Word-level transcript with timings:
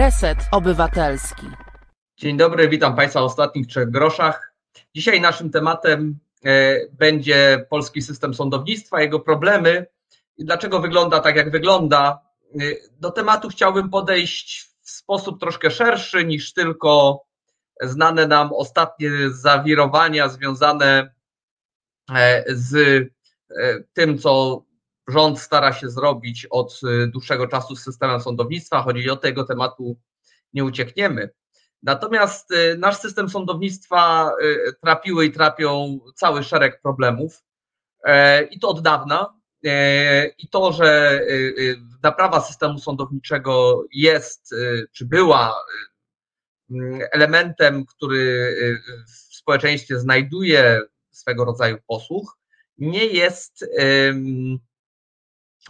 Reset 0.00 0.38
Obywatelski. 0.52 1.46
Dzień 2.16 2.36
dobry, 2.36 2.68
witam 2.68 2.96
Państwa 2.96 3.20
w 3.20 3.24
ostatnich 3.24 3.66
trzech 3.66 3.90
groszach. 3.90 4.54
Dzisiaj 4.94 5.20
naszym 5.20 5.50
tematem 5.50 6.18
e, 6.44 6.76
będzie 6.92 7.66
polski 7.70 8.02
system 8.02 8.34
sądownictwa, 8.34 9.00
jego 9.00 9.20
problemy 9.20 9.86
i 10.36 10.44
dlaczego 10.44 10.80
wygląda 10.80 11.20
tak, 11.20 11.36
jak 11.36 11.50
wygląda. 11.50 12.20
E, 12.54 12.58
do 13.00 13.10
tematu 13.10 13.48
chciałbym 13.48 13.90
podejść 13.90 14.70
w 14.82 14.90
sposób 14.90 15.40
troszkę 15.40 15.70
szerszy 15.70 16.24
niż 16.24 16.52
tylko 16.52 17.24
znane 17.80 18.26
nam 18.26 18.52
ostatnie 18.52 19.10
zawirowania 19.30 20.28
związane 20.28 21.14
e, 22.14 22.44
z 22.48 23.04
tym, 23.92 24.18
co 24.18 24.62
rząd 25.10 25.40
stara 25.40 25.72
się 25.72 25.90
zrobić 25.90 26.46
od 26.50 26.80
y, 26.84 27.06
dłuższego 27.06 27.46
czasu 27.46 27.76
z 27.76 27.82
systemem 27.82 28.20
sądownictwa, 28.20 28.82
chodzi 28.82 29.10
o 29.10 29.16
tego 29.16 29.44
tematu 29.44 29.96
nie 30.52 30.64
uciekniemy. 30.64 31.30
Natomiast 31.82 32.50
y, 32.50 32.78
nasz 32.78 32.96
system 32.96 33.28
sądownictwa 33.28 34.32
y, 34.42 34.72
trapiły 34.82 35.26
i 35.26 35.32
trapią 35.32 35.98
cały 36.14 36.44
szereg 36.44 36.82
problemów 36.82 37.42
e, 38.04 38.42
i 38.42 38.60
to 38.60 38.68
od 38.68 38.80
dawna. 38.82 39.40
E, 39.64 40.26
I 40.26 40.48
to, 40.48 40.72
że 40.72 41.20
naprawa 42.02 42.40
systemu 42.40 42.78
sądowniczego 42.78 43.84
jest, 43.92 44.54
czy 44.92 45.06
była 45.06 45.54
elementem, 47.12 47.86
który 47.86 48.56
w 49.06 49.36
społeczeństwie 49.36 49.98
znajduje 49.98 50.80
swego 51.10 51.44
rodzaju 51.44 51.78
posłuch, 51.86 52.38
nie 52.78 53.06
jest 53.06 53.64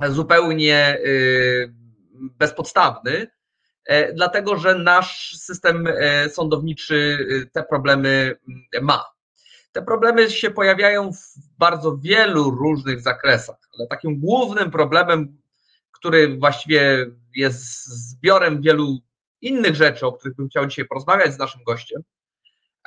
zupełnie 0.08 0.98
y, 1.04 1.74
bezpodstawny, 2.20 3.26
e, 3.84 4.12
dlatego 4.12 4.56
że 4.56 4.74
nasz 4.74 5.36
system 5.36 5.86
e, 5.86 6.30
sądowniczy 6.30 6.94
y, 7.30 7.50
te 7.52 7.62
problemy 7.62 8.36
mm, 8.48 8.84
ma. 8.84 9.04
Te 9.72 9.82
problemy 9.82 10.30
się 10.30 10.50
pojawiają 10.50 11.12
w 11.12 11.18
bardzo 11.58 11.96
wielu 11.96 12.50
różnych 12.50 13.00
zakresach, 13.00 13.56
ale 13.78 13.88
takim 13.88 14.20
głównym 14.20 14.70
problemem, 14.70 15.38
który 15.90 16.38
właściwie 16.38 17.06
jest 17.36 17.86
zbiorem 17.86 18.62
wielu 18.62 18.98
innych 19.40 19.74
rzeczy, 19.74 20.06
o 20.06 20.12
których 20.12 20.36
bym 20.36 20.48
chciał 20.48 20.66
dzisiaj 20.66 20.84
porozmawiać 20.84 21.34
z 21.34 21.38
naszym 21.38 21.62
gościem, 21.64 22.02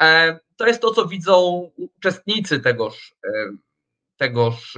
e, 0.02 0.40
to 0.58 0.68
jest 0.68 0.82
to, 0.82 0.94
co 0.94 1.06
widzą 1.06 1.70
uczestnicy 1.78 2.60
tegoż, 2.60 3.16
tegoż 4.18 4.78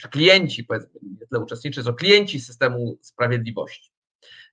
czy 0.00 0.08
klienci, 0.08 0.64
powiedzmy, 0.64 1.00
nie 1.02 1.26
tyle 1.26 1.40
uczestniczy, 1.40 1.84
co 1.84 1.94
klienci 1.94 2.40
systemu 2.40 2.98
sprawiedliwości. 3.00 3.92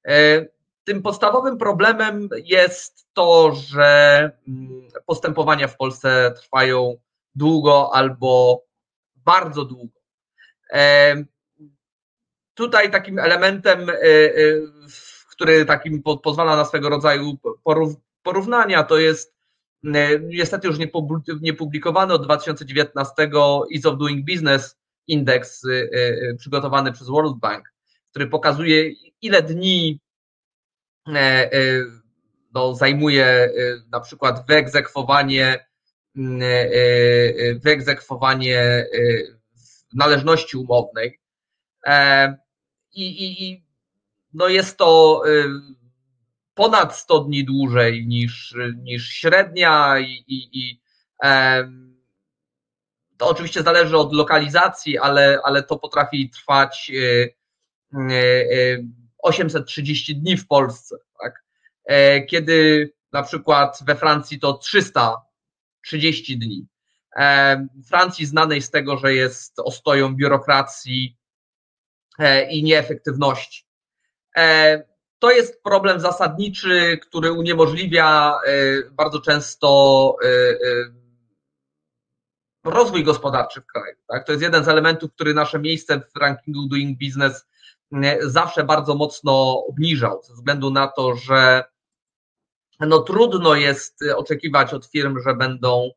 E, 0.08 0.46
tym 0.84 1.02
podstawowym 1.02 1.58
problemem 1.58 2.30
jest 2.44 3.08
to, 3.14 3.52
że 3.56 4.32
mm, 4.48 4.88
postępowania 5.06 5.68
w 5.68 5.78
Polsce 5.78 6.34
trwają 6.38 6.98
długo 7.36 7.90
albo 7.94 8.64
bardzo 9.16 9.66
długo. 9.66 10.00
E, 10.74 11.16
tutaj 12.54 12.92
takim 12.92 13.20
elementem, 13.20 13.90
e, 13.90 13.94
który 15.32 15.66
takim 15.66 16.04
pozwala 16.24 16.56
na 16.56 16.66
swego 16.66 16.90
rodzaju 16.90 17.38
porównania, 18.24 18.84
to 18.84 18.98
jest 18.98 19.38
niestety 20.22 20.68
już 20.68 20.78
niepublikowany 21.42 22.14
od 22.14 22.24
2019 22.24 23.30
Ease 23.76 23.90
of 23.90 23.98
Doing 23.98 24.26
Business 24.26 24.78
indeks 25.08 25.64
y, 25.64 25.70
y, 25.70 26.30
y, 26.32 26.36
przygotowany 26.36 26.92
przez 26.92 27.08
World 27.08 27.38
Bank, 27.40 27.74
który 28.10 28.28
pokazuje, 28.28 28.92
ile 29.22 29.44
dni 29.44 30.00
e, 31.08 31.20
e, 31.20 31.50
no, 32.54 32.76
zajmuje 32.76 33.50
na 33.92 34.00
przykład 34.00 34.48
wyegzekwowanie, 34.48 35.66
e, 36.42 37.56
wyegzekwowanie 37.56 38.86
należności 39.94 40.58
umownej. 40.58 41.20
I, 42.94 43.08
i, 43.08 43.44
i 43.44 43.66
no 44.34 44.48
jest 44.48 44.78
to 44.78 45.24
ponad 46.54 46.96
100 46.96 47.20
dni 47.20 47.46
dłużej 47.46 48.08
niż, 48.08 48.56
niż 48.78 49.10
średnia 49.10 50.00
i, 50.00 50.24
i, 50.28 50.50
i 50.54 50.82
to 53.18 53.28
oczywiście 53.28 53.64
zależy 53.64 53.98
od 53.98 54.14
lokalizacji, 54.14 54.98
ale, 54.98 55.40
ale 55.44 55.64
to 55.64 55.80
potrafi 55.80 56.30
trwać 56.30 56.92
830 59.18 60.12
e, 60.12 60.16
e, 60.16 60.20
dni 60.20 60.38
w 60.38 60.48
Polsce. 60.48 60.96
Tak? 61.22 61.44
E, 61.86 62.22
kiedy 62.22 62.90
na 63.12 63.24
przykład 63.24 63.80
we 63.86 63.96
Francji 63.96 64.40
to 64.40 64.54
330 64.54 66.38
dni. 66.38 66.68
Francji 67.90 68.26
znanej 68.26 68.62
z 68.62 68.72
tego, 68.72 68.98
że 68.98 69.14
jest 69.14 69.60
ostoją 69.60 70.16
biurokracji 70.16 71.18
i 72.50 72.64
nieefektywności. 72.64 73.66
To 75.20 75.32
jest 75.32 75.64
problem 75.64 76.00
zasadniczy, 76.00 77.00
który 77.02 77.32
uniemożliwia 77.32 78.34
bardzo 78.92 79.22
często 79.22 80.16
rozwój 82.70 83.04
gospodarczy 83.04 83.62
w 83.62 83.66
kraju. 83.66 83.96
Tak? 84.08 84.26
To 84.26 84.32
jest 84.32 84.44
jeden 84.44 84.64
z 84.64 84.68
elementów, 84.68 85.14
który 85.14 85.34
nasze 85.34 85.60
miejsce 85.60 86.02
w 86.16 86.20
rankingu 86.20 86.68
Doing 86.68 87.00
Business 87.00 87.46
zawsze 88.22 88.64
bardzo 88.64 88.96
mocno 88.96 89.66
obniżał, 89.66 90.24
ze 90.24 90.34
względu 90.34 90.72
na 90.72 90.88
to, 90.88 91.16
że 91.16 91.64
no, 92.80 93.00
trudno 93.00 93.56
jest 93.56 94.00
oczekiwać 94.16 94.74
od 94.74 94.86
firm, 94.86 95.20
że 95.26 95.36
będą 95.36 95.92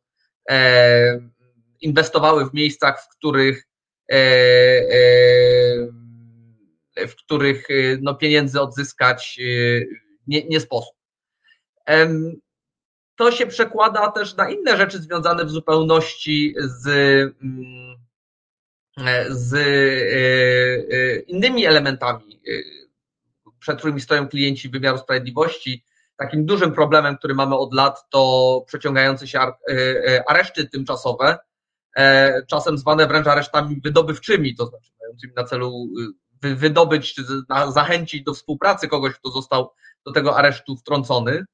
e, 0.50 1.20
inwestowały 1.80 2.50
w 2.50 2.54
miejscach, 2.54 3.04
w 3.04 3.08
których, 3.08 3.68
e, 4.12 4.16
e, 6.96 7.06
w 7.06 7.16
których 7.24 7.68
no, 8.00 8.14
pieniędzy 8.14 8.60
odzyskać 8.60 9.38
e, 9.40 9.44
nie, 10.26 10.48
nie 10.48 10.60
sposób. 10.60 10.94
To 13.20 13.32
się 13.32 13.46
przekłada 13.46 14.10
też 14.10 14.36
na 14.36 14.50
inne 14.50 14.76
rzeczy 14.76 14.98
związane 14.98 15.44
w 15.44 15.50
zupełności 15.50 16.54
z, 16.58 16.86
mm, 17.42 17.96
z 19.28 19.54
e, 19.54 19.58
e, 20.96 21.18
innymi 21.20 21.66
elementami, 21.66 22.40
e, 22.48 22.52
przed 23.58 23.78
którymi 23.78 24.00
stoją 24.00 24.28
klienci 24.28 24.68
wymiaru 24.68 24.98
sprawiedliwości. 24.98 25.84
Takim 26.16 26.46
dużym 26.46 26.72
problemem, 26.72 27.16
który 27.16 27.34
mamy 27.34 27.56
od 27.56 27.74
lat, 27.74 28.10
to 28.10 28.64
przeciągające 28.66 29.28
się 29.28 29.40
areszty 30.28 30.68
tymczasowe, 30.68 31.38
czasem 32.46 32.78
zwane 32.78 33.06
wręcz 33.06 33.26
aresztami 33.26 33.80
wydobywczymi, 33.84 34.54
to 34.54 34.66
znaczy 34.66 34.90
mającymi 35.00 35.32
na 35.36 35.44
celu 35.44 35.88
wydobyć, 36.42 37.20
zachęcić 37.68 38.22
do 38.22 38.34
współpracy 38.34 38.88
kogoś, 38.88 39.14
kto 39.14 39.30
został 39.30 39.70
do 40.06 40.12
tego 40.12 40.36
aresztu 40.36 40.76
wtrącony. 40.76 41.44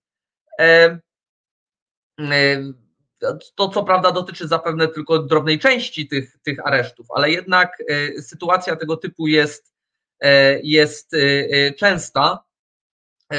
To 3.55 3.69
co 3.69 3.85
prawda 3.85 4.13
dotyczy 4.13 4.49
zapewne 4.49 4.89
tylko 4.89 5.19
drobnej 5.19 5.59
części 5.59 6.09
tych, 6.09 6.39
tych 6.43 6.67
aresztów, 6.67 7.07
ale 7.11 7.31
jednak 7.31 7.83
e, 7.89 8.23
sytuacja 8.23 8.77
tego 8.77 8.97
typu 8.97 9.27
jest, 9.27 9.75
e, 10.21 10.61
jest 10.61 11.15
e, 11.15 11.73
częsta, 11.73 12.45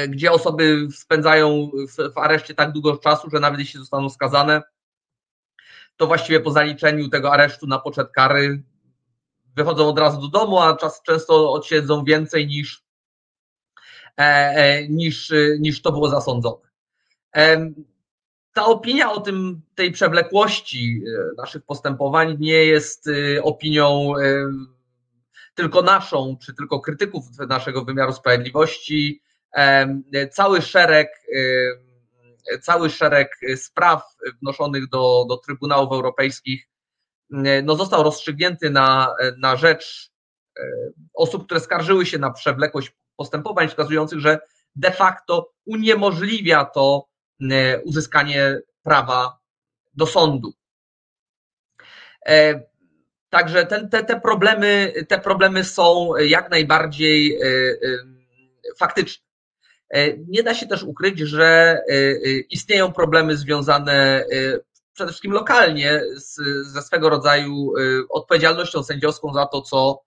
gdzie 0.08 0.32
osoby 0.32 0.88
spędzają 0.94 1.70
w, 1.88 2.14
w 2.14 2.18
areszcie 2.18 2.54
tak 2.54 2.72
długo 2.72 2.96
czasu, 2.96 3.30
że 3.30 3.40
nawet 3.40 3.60
jeśli 3.60 3.80
zostaną 3.80 4.10
skazane, 4.10 4.62
to 5.96 6.06
właściwie 6.06 6.40
po 6.40 6.50
zaliczeniu 6.50 7.08
tego 7.08 7.32
aresztu 7.32 7.66
na 7.66 7.78
poczet 7.78 8.08
kary 8.12 8.62
wychodzą 9.56 9.88
od 9.88 9.98
razu 9.98 10.20
do 10.20 10.28
domu, 10.28 10.60
a 10.60 10.76
czas 10.76 11.02
często 11.02 11.52
odsiedzą 11.52 12.04
więcej 12.04 12.46
niż, 12.46 12.84
niż, 14.88 15.32
niż 15.58 15.82
to 15.82 15.92
było 15.92 16.08
zasądzone 16.08 16.68
ta 18.58 18.66
opinia 18.66 19.12
o 19.12 19.20
tym, 19.20 19.60
tej 19.74 19.92
przewlekłości 19.92 21.02
e, 21.06 21.34
naszych 21.36 21.62
postępowań 21.62 22.36
nie 22.40 22.64
jest 22.64 23.08
e, 23.08 23.42
opinią 23.42 24.12
e, 24.16 24.50
tylko 25.54 25.82
naszą, 25.82 26.36
czy 26.42 26.54
tylko 26.54 26.80
krytyków 26.80 27.24
naszego 27.48 27.84
wymiaru 27.84 28.12
sprawiedliwości. 28.12 29.22
Cały 30.30 30.62
szereg, 30.62 31.08
cały 32.62 32.90
szereg 32.90 33.30
spraw 33.56 34.02
wnoszonych 34.42 34.88
do, 34.88 35.24
do 35.28 35.36
Trybunałów 35.36 35.92
Europejskich 35.92 36.68
no, 37.62 37.76
został 37.76 38.02
rozstrzygnięty 38.02 38.70
na, 38.70 39.14
na 39.38 39.56
rzecz 39.56 40.12
osób, 41.14 41.44
które 41.44 41.60
skarżyły 41.60 42.06
się 42.06 42.18
na 42.18 42.30
przewlekłość 42.30 42.92
postępowań, 43.16 43.68
wskazujących, 43.68 44.18
że 44.18 44.38
de 44.76 44.90
facto 44.90 45.50
uniemożliwia 45.64 46.64
to 46.64 47.07
uzyskanie 47.84 48.60
prawa 48.82 49.38
do 49.94 50.06
sądu. 50.06 50.52
E, 52.26 52.62
także 53.30 53.66
ten, 53.66 53.88
te, 53.88 54.04
te, 54.04 54.20
problemy, 54.20 54.92
te 55.08 55.18
problemy 55.18 55.64
są 55.64 56.16
jak 56.16 56.50
najbardziej 56.50 57.38
faktyczne. 58.78 59.24
Nie 60.28 60.42
da 60.42 60.54
się 60.54 60.66
też 60.66 60.82
ukryć, 60.82 61.18
że 61.18 61.80
istnieją 62.50 62.92
problemy 62.92 63.36
związane 63.36 64.24
przede 64.92 65.10
wszystkim 65.10 65.32
lokalnie 65.32 66.02
z, 66.16 66.36
ze 66.66 66.82
swego 66.82 67.08
rodzaju 67.08 67.72
odpowiedzialnością 68.10 68.82
sędziowską 68.82 69.34
za 69.34 69.46
to, 69.46 69.62
co 69.62 70.02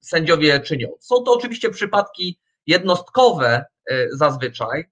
sędziowie 0.00 0.60
czynią. 0.60 0.88
Są 1.00 1.22
to 1.22 1.32
oczywiście 1.32 1.70
przypadki 1.70 2.38
jednostkowe 2.66 3.64
zazwyczaj, 4.12 4.84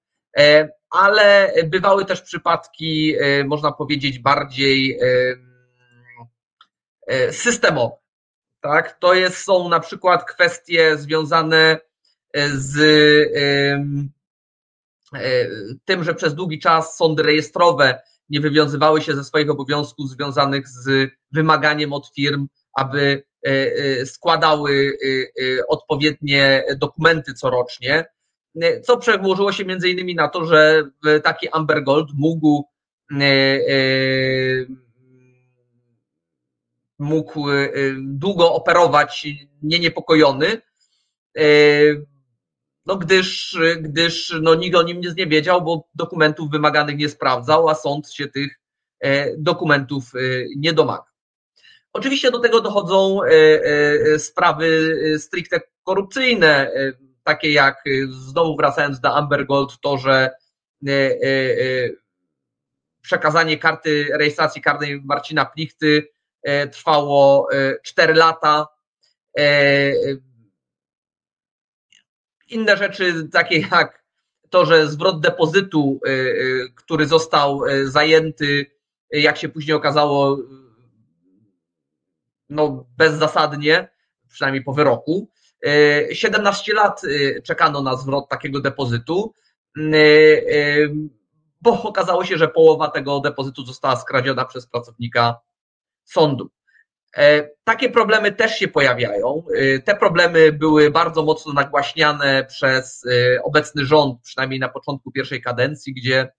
ale 0.95 1.55
bywały 1.67 2.05
też 2.05 2.23
przypadki, 2.23 3.15
e, 3.21 3.45
można 3.45 3.73
powiedzieć, 3.73 4.19
bardziej 4.19 4.99
e, 4.99 5.37
e, 7.07 7.33
systemowe. 7.33 7.97
Tak? 8.61 8.99
To 8.99 9.15
jest, 9.15 9.37
są 9.37 9.69
na 9.69 9.81
przykład 9.81 10.25
kwestie 10.25 10.97
związane 10.97 11.79
z 12.55 12.77
tym, 15.85 16.05
że 16.05 16.15
przez 16.15 16.35
długi 16.35 16.59
czas 16.59 16.97
sądy 16.97 17.23
rejestrowe 17.23 18.03
nie 18.29 18.41
wywiązywały 18.41 19.03
się 19.03 19.15
ze 19.15 19.25
swoich 19.25 19.51
obowiązków 19.51 20.11
związanych 20.11 20.69
z 20.69 21.11
wymaganiem 21.33 21.93
od 21.93 22.15
firm, 22.15 22.49
aby 22.77 23.23
składały 24.05 24.99
odpowiednie 25.69 26.65
dokumenty 26.77 27.35
corocznie 27.35 28.05
co 28.83 28.97
przełożyło 28.97 29.53
się 29.53 29.65
między 29.65 29.91
innymi 29.91 30.15
na 30.15 30.29
to, 30.29 30.45
że 30.47 30.91
taki 31.23 31.49
Amber 31.49 31.85
Gold 31.85 32.09
mógł 32.15 32.69
e, 33.13 33.25
e, 33.25 33.77
mógł 36.99 37.51
e, 37.51 37.73
długo 37.99 38.53
operować 38.53 39.27
nieniepokojony, 39.63 40.63
no 42.87 42.97
gdyż, 42.97 43.59
gdyż 43.81 44.35
no 44.43 44.55
nikt 44.55 44.77
o 44.77 44.83
nim 44.83 45.01
nic 45.01 45.17
nie 45.17 45.27
wiedział, 45.27 45.63
bo 45.63 45.89
dokumentów 45.95 46.51
wymaganych 46.51 46.97
nie 46.97 47.09
sprawdzał, 47.09 47.69
a 47.69 47.75
sąd 47.75 48.13
się 48.13 48.29
tych 48.29 48.61
dokumentów 49.39 50.13
nie 50.57 50.73
domaga. 50.73 51.05
Oczywiście 51.93 52.31
do 52.31 52.39
tego 52.39 52.61
dochodzą 52.61 53.21
sprawy 54.19 54.97
stricte 55.19 55.61
korupcyjne, 55.85 56.71
takie 57.25 57.53
jak, 57.53 57.87
y, 57.87 58.07
znowu 58.11 58.57
wracając 58.57 59.01
do 59.01 59.15
Amber 59.17 59.47
Gold, 59.47 59.81
to, 59.81 59.99
że 59.99 60.31
y, 60.89 60.91
y, 60.91 61.97
przekazanie 63.01 63.59
karty 63.59 64.09
rejestracji 64.19 64.63
karnej 64.63 65.03
Marcina 65.05 65.45
Plichty 65.45 66.09
trwało 66.73 67.49
4 67.83 68.15
lata. 68.15 68.67
Inne 72.49 72.77
rzeczy, 72.77 73.29
takie 73.33 73.59
jak 73.59 74.05
to, 74.51 74.67
że 74.67 74.87
zwrot 74.87 75.21
depozytu, 75.21 76.01
który 76.75 77.07
został 77.07 77.61
zajęty, 77.85 78.67
jak 79.11 79.37
się 79.37 79.49
później 79.49 79.77
okazało, 79.77 80.39
no 82.49 82.87
bezzasadnie, 82.97 83.89
przynajmniej 84.29 84.65
po 84.65 84.73
wyroku, 84.73 85.31
17 86.13 86.73
e, 86.73 86.75
lat 86.75 87.03
e, 87.05 87.43
czekano 87.43 87.83
na 87.83 87.97
zwrot 87.97 88.29
takiego 88.29 88.61
depozytu, 88.61 89.35
e, 89.79 90.03
bo 91.61 91.83
okazało 91.83 92.25
się, 92.25 92.37
że 92.37 92.49
połowa 92.49 92.89
tego 92.89 93.21
depozytu 93.21 93.67
została 93.67 93.97
skradziona 93.97 94.45
przez 94.45 94.67
pracownika 94.67 95.41
sądu. 96.05 96.51
Takie 97.65 97.91
problemy 97.91 98.33
też 98.33 98.59
się 98.59 98.69
pojawiają. 98.69 99.45
Te 99.85 99.97
problemy 99.97 100.53
były 100.53 100.91
bardzo 100.91 101.23
mocno 101.23 101.53
nagłaśniane 101.53 102.45
przez 102.49 103.05
obecny 103.45 103.87
rząd, 103.87 104.21
przynajmniej 104.23 104.61
na 104.61 104.69
początku 104.69 105.13
pierwszej 105.13 105.43
kadencji, 105.43 105.95
gdzie 105.95 106.33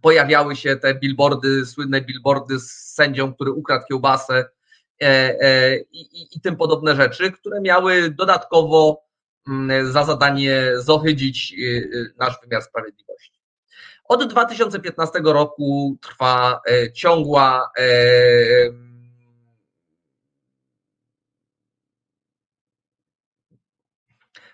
pojawiały 0.00 0.56
się 0.56 0.76
te 0.76 0.94
billboardy, 0.94 1.66
słynne 1.66 2.00
billboardy 2.00 2.60
z 2.60 2.70
sędzią, 2.70 3.34
który 3.34 3.52
ukradł 3.52 3.84
kiełbasę 3.88 4.44
i, 5.92 6.36
i 6.36 6.40
tym 6.40 6.56
podobne 6.56 6.96
rzeczy, 6.96 7.32
które 7.32 7.60
miały 7.60 8.10
dodatkowo 8.10 9.04
mm, 9.48 9.92
za 9.92 10.04
zadanie 10.04 10.72
zohydzić 10.76 11.52
y, 11.52 11.62
y, 11.94 12.14
nasz 12.16 12.40
wymiar 12.42 12.62
sprawiedliwości. 12.62 13.32
Od 14.04 14.30
2015 14.30 15.20
roku 15.24 15.96
trwa 16.02 16.60
e, 16.70 16.92
ciągła 16.92 17.70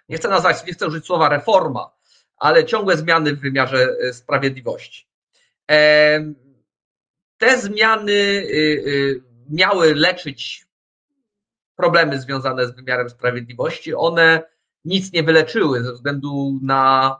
nie 0.08 0.16
chcę 0.16 0.28
nazwać, 0.28 0.66
nie 0.66 0.72
chcę 0.72 0.86
użyć 0.86 1.06
słowa 1.06 1.28
reforma, 1.28 1.90
ale 2.36 2.64
ciągłe 2.64 2.96
zmiany 2.96 3.32
w 3.32 3.40
wymiarze 3.40 3.96
sprawiedliwości. 4.12 5.08
Te 7.38 7.58
zmiany 7.58 8.12
y, 8.12 9.22
miały 9.48 9.94
leczyć 9.94 10.66
problemy 11.76 12.20
związane 12.20 12.66
z 12.66 12.76
wymiarem 12.76 13.10
sprawiedliwości, 13.10 13.94
one 13.94 14.42
nic 14.84 15.12
nie 15.12 15.22
wyleczyły 15.22 15.82
ze 15.82 15.92
względu 15.92 16.58
na 16.62 17.16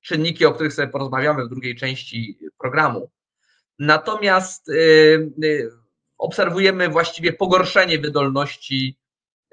czynniki, 0.00 0.46
o 0.46 0.52
których 0.52 0.72
sobie 0.72 0.88
porozmawiamy 0.88 1.44
w 1.44 1.48
drugiej 1.48 1.76
części 1.76 2.38
programu. 2.58 3.10
Natomiast 3.78 4.68
y, 4.68 4.72
y, 5.44 5.70
obserwujemy 6.18 6.88
właściwie 6.88 7.32
pogorszenie 7.32 7.98
wydolności 7.98 8.98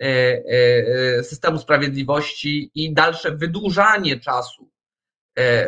y, 0.03 1.23
systemu 1.23 1.59
sprawiedliwości 1.59 2.71
i 2.75 2.93
dalsze 2.93 3.31
wydłużanie 3.31 4.19
czasu 4.19 4.69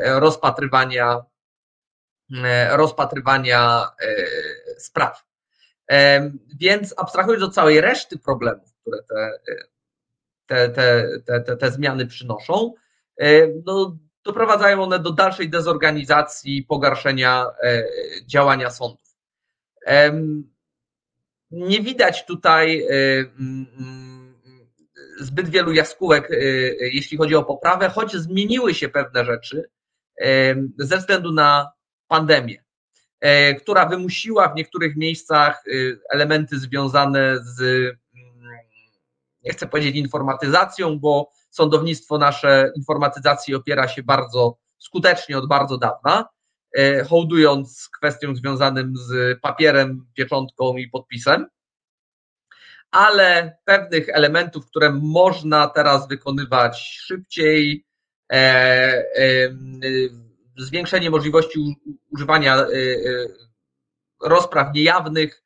rozpatrywania, 0.04 1.22
rozpatrywania 2.69 3.89
spraw. 4.77 5.25
Więc 6.59 6.93
abstrahując 6.97 7.43
od 7.43 7.53
całej 7.53 7.81
reszty 7.81 8.19
problemów, 8.19 8.73
które 8.81 8.97
te, 10.47 10.69
te, 10.69 11.07
te, 11.25 11.41
te, 11.41 11.57
te 11.57 11.71
zmiany 11.71 12.07
przynoszą, 12.07 12.73
no, 13.65 13.97
doprowadzają 14.25 14.83
one 14.83 14.99
do 14.99 15.11
dalszej 15.11 15.49
dezorganizacji, 15.49 16.63
pogarszenia 16.63 17.45
e, 17.63 17.83
działania 18.25 18.69
sądów. 18.69 19.15
Nie 21.51 21.81
widać 21.81 22.25
tutaj 22.25 22.81
e, 22.81 22.88
zbyt 25.19 25.50
wielu 25.50 25.71
jaskółek, 25.71 26.31
e, 26.31 26.36
jeśli 26.79 27.17
chodzi 27.17 27.36
o 27.36 27.43
poprawę, 27.43 27.89
choć 27.89 28.13
zmieniły 28.13 28.74
się 28.74 28.89
pewne 28.89 29.25
rzeczy 29.25 29.69
ze 30.77 30.98
względu 30.98 31.31
na 31.31 31.71
pandemię. 32.07 32.64
E, 33.25 33.55
która 33.55 33.86
wymusiła 33.86 34.50
w 34.50 34.55
niektórych 34.55 34.96
miejscach 34.96 35.63
e, 35.67 35.72
elementy 36.10 36.60
związane 36.60 37.38
z, 37.44 37.60
mm, 37.62 38.58
nie 39.44 39.51
chcę 39.51 39.67
powiedzieć 39.67 39.96
informatyzacją, 39.96 41.00
bo 41.00 41.32
sądownictwo 41.50 42.17
nasze 42.17 42.72
informatyzacji 42.75 43.55
opiera 43.55 43.88
się 43.88 44.03
bardzo 44.03 44.58
skutecznie 44.77 45.38
od 45.38 45.48
bardzo 45.48 45.77
dawna, 45.77 46.25
e, 46.77 47.03
hołdując 47.03 47.89
kwestiom 47.98 48.36
związanym 48.36 48.94
z 48.98 49.39
papierem, 49.41 50.05
pieczątką 50.13 50.77
i 50.77 50.88
podpisem, 50.88 51.48
ale 52.91 53.58
pewnych 53.65 54.10
elementów, 54.10 54.67
które 54.67 54.91
można 54.91 55.67
teraz 55.67 56.08
wykonywać 56.08 56.79
szybciej, 56.79 57.86
zwiększenie 60.57 61.09
możliwości 61.09 61.75
używania 62.12 62.62
y, 62.62 62.74
y, 62.74 63.35
rozpraw 64.24 64.74
niejawnych, 64.74 65.43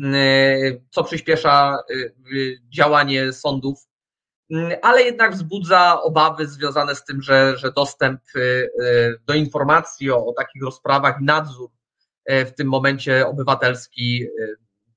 y, 0.00 0.82
co 0.90 1.04
przyspiesza 1.04 1.78
działanie 2.68 3.32
sądów, 3.32 3.78
ale 4.82 5.02
jednak 5.02 5.32
wzbudza 5.32 6.02
obawy 6.02 6.46
związane 6.46 6.94
z 6.94 7.04
tym, 7.04 7.22
że, 7.22 7.58
że 7.58 7.72
dostęp 7.72 8.20
do 9.26 9.34
informacji 9.34 10.10
o, 10.10 10.26
o 10.26 10.32
takich 10.32 10.62
rozprawach 10.62 11.20
nadzór 11.20 11.70
w 12.28 12.50
tym 12.56 12.68
momencie 12.68 13.26
obywatelski 13.26 14.26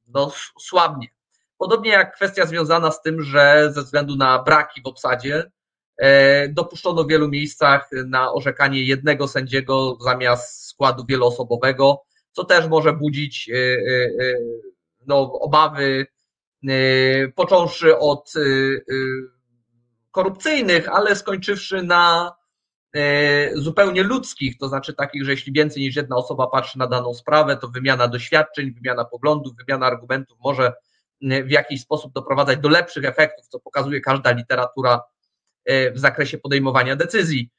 no, 0.07 0.31
słabnie. 0.59 1.07
Podobnie 1.57 1.91
jak 1.91 2.15
kwestia 2.15 2.45
związana 2.45 2.91
z 2.91 3.01
tym, 3.01 3.21
że 3.21 3.71
ze 3.73 3.83
względu 3.83 4.15
na 4.15 4.43
braki 4.43 4.81
w 4.81 4.87
obsadzie 4.87 5.51
dopuszczono 6.49 7.03
w 7.03 7.07
wielu 7.07 7.29
miejscach 7.29 7.89
na 8.07 8.33
orzekanie 8.33 8.83
jednego 8.83 9.27
sędziego 9.27 9.97
zamiast 10.01 10.67
składu 10.67 11.05
wieloosobowego, 11.09 12.01
co 12.31 12.43
też 12.43 12.67
może 12.67 12.93
budzić 12.93 13.49
e, 13.49 13.55
e, 13.55 14.09
no, 15.07 15.31
obawy, 15.33 16.05
począwszy 17.35 17.97
od 17.97 18.33
korupcyjnych, 20.11 20.89
ale 20.89 21.15
skończywszy 21.15 21.83
na 21.83 22.35
zupełnie 23.53 24.03
ludzkich, 24.03 24.57
to 24.57 24.67
znaczy 24.67 24.93
takich, 24.93 25.25
że 25.25 25.31
jeśli 25.31 25.53
więcej 25.53 25.83
niż 25.83 25.95
jedna 25.95 26.15
osoba 26.15 26.47
patrzy 26.47 26.77
na 26.77 26.87
daną 26.87 27.13
sprawę, 27.13 27.57
to 27.57 27.67
wymiana 27.67 28.07
doświadczeń, 28.07 28.71
wymiana 28.71 29.05
poglądów, 29.05 29.53
wymiana 29.55 29.85
argumentów 29.85 30.37
może 30.43 30.73
w 31.21 31.51
jakiś 31.51 31.81
sposób 31.81 32.13
doprowadzać 32.13 32.59
do 32.59 32.69
lepszych 32.69 33.05
efektów, 33.05 33.47
co 33.47 33.59
pokazuje 33.59 34.01
każda 34.01 34.31
literatura 34.31 35.01
w 35.67 35.99
zakresie 35.99 36.37
podejmowania 36.37 36.95
decyzji. 36.95 37.49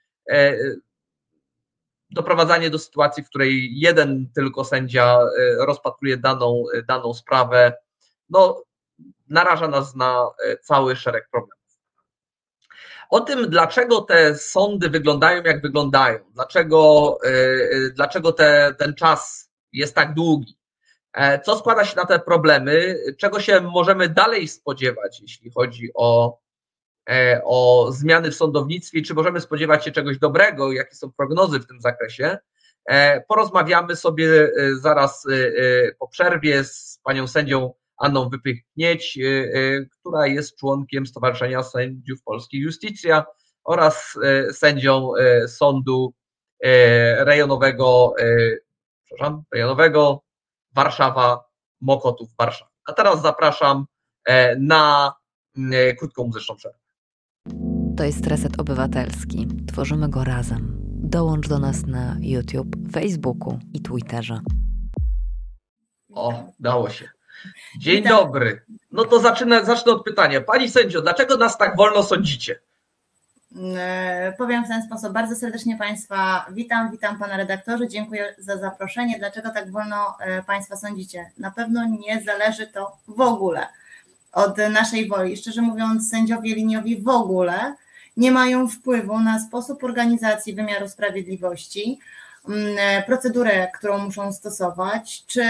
Doprowadzanie 2.11 2.71
do 2.71 2.79
sytuacji, 2.79 3.23
w 3.25 3.29
której 3.29 3.81
jeden 3.81 4.31
tylko 4.35 4.65
sędzia 4.65 5.19
rozpatruje 5.59 6.17
daną, 6.17 6.65
daną 6.89 7.15
sprawę, 7.15 7.73
no, 8.31 8.63
naraża 9.29 9.69
nas 9.69 9.95
na 9.95 10.31
cały 10.63 10.97
szereg 10.97 11.29
problemów. 11.31 11.79
O 13.11 13.21
tym, 13.21 13.51
dlaczego 13.51 14.01
te 14.01 14.35
sądy 14.35 14.91
wyglądają, 14.91 15.43
jak 15.43 15.63
wyglądają, 15.63 16.19
dlaczego, 16.35 17.19
dlaczego 17.95 18.33
te, 18.33 18.75
ten 18.79 18.95
czas 18.95 19.51
jest 19.73 19.95
tak 19.95 20.15
długi, 20.15 20.57
E, 21.17 21.41
co 21.41 21.57
składa 21.57 21.85
się 21.85 21.97
na 21.97 22.07
te 22.07 22.19
problemy? 22.19 22.99
Czego 23.19 23.41
się 23.41 23.61
możemy 23.61 24.09
dalej 24.09 24.49
spodziewać, 24.49 25.21
jeśli 25.21 25.51
chodzi 25.51 25.91
o, 25.95 26.39
e, 26.39 26.46
o 27.45 27.89
zmiany 27.93 28.31
w 28.31 28.35
sądownictwie? 28.35 29.03
Czy 29.03 29.15
możemy 29.15 29.41
spodziewać 29.41 29.85
się 29.85 29.93
czegoś 29.93 30.19
dobrego? 30.19 30.73
Jakie 30.73 30.95
są 30.95 31.13
prognozy 31.13 31.61
w 31.61 31.67
tym 31.67 31.81
zakresie? 31.81 32.39
E, 32.87 33.21
porozmawiamy 33.21 33.97
sobie 33.97 34.51
zaraz 34.81 35.27
po 35.99 36.09
przerwie 36.09 36.65
z 36.65 37.01
panią 37.05 37.27
sędzią 37.27 37.75
Anną 37.99 38.29
Wypychnieć, 38.29 39.19
która 40.01 40.27
jest 40.27 40.57
członkiem 40.57 41.07
Stowarzyszenia 41.07 41.63
Sędziów 41.63 42.23
Polskich 42.23 42.63
Justicja 42.63 43.25
oraz 43.65 44.19
sędzią 44.53 45.13
sądu 45.47 46.15
rejonowego, 47.19 48.15
przepraszam, 49.05 49.43
rejonowego 49.55 50.23
Warszawa, 50.77 51.45
Mokotów, 51.81 52.29
Warszawa. 52.39 52.71
A 52.87 52.93
teraz 52.93 53.23
zapraszam 53.23 53.87
e, 54.25 54.57
na 54.57 55.15
e, 55.73 55.95
krótką 55.95 56.25
muzyczną 56.25 56.57
przerwę. 56.57 56.79
To 57.97 58.05
jest 58.05 58.27
Reset 58.27 58.61
Obywatelski. 58.61 59.49
Tworzymy 59.73 60.09
go 60.09 60.25
razem. 60.25 60.77
Dołącz 61.03 61.49
do 61.49 61.59
nas 61.59 61.87
na 61.87 62.17
YouTube, 62.21 62.77
Facebooku 62.93 63.59
i 63.73 63.81
Twitterze. 63.81 64.41
O, 66.15 66.45
dało 66.61 66.91
się. 66.91 67.09
Dzień 67.79 68.05
dobry. 68.05 68.63
No 68.93 69.05
to 69.05 69.21
zacznę, 69.21 69.65
zacznę 69.65 69.93
od 69.93 70.05
pytania. 70.05 70.41
Pani 70.41 70.69
sędzio, 70.69 71.03
dlaczego 71.03 71.37
nas 71.37 71.59
tak 71.59 71.77
wolno 71.77 72.03
sądzicie? 72.03 72.59
E, 73.77 74.35
powiem 74.39 74.65
w 74.65 74.69
ten 74.69 74.83
sposób. 74.83 75.13
Bardzo 75.13 75.37
serdecznie 75.37 75.79
Państwa 75.79 76.47
witam, 76.53 76.91
witam 76.91 77.19
Pana 77.19 77.37
redaktorze, 77.37 77.89
dziękuję 77.89 78.35
za 78.39 78.57
zaproszenie. 78.59 79.19
Dlaczego 79.19 79.51
tak 79.51 79.71
wolno 79.71 80.17
e, 80.21 80.43
Państwa 80.43 80.77
sądzicie? 80.77 81.31
Na 81.39 81.51
pewno 81.51 81.85
nie 81.89 82.23
zależy 82.23 82.67
to 82.67 82.97
w 83.09 83.21
ogóle 83.21 83.67
od 84.33 84.57
naszej 84.71 85.09
woli. 85.09 85.37
Szczerze 85.37 85.63
mówiąc, 85.63 86.11
sędziowie 86.11 86.55
liniowi 86.55 87.03
w 87.03 87.09
ogóle 87.09 87.75
nie 88.17 88.33
mają 88.33 88.69
wpływu 88.69 89.21
na 89.21 89.41
sposób 89.41 89.85
organizacji 89.85 90.55
wymiaru 90.55 90.89
sprawiedliwości, 90.89 91.99
mm, 92.49 92.77
e, 92.79 93.03
procedurę, 93.03 93.69
którą 93.75 93.99
muszą 93.99 94.33
stosować, 94.33 95.27
czy 95.27 95.43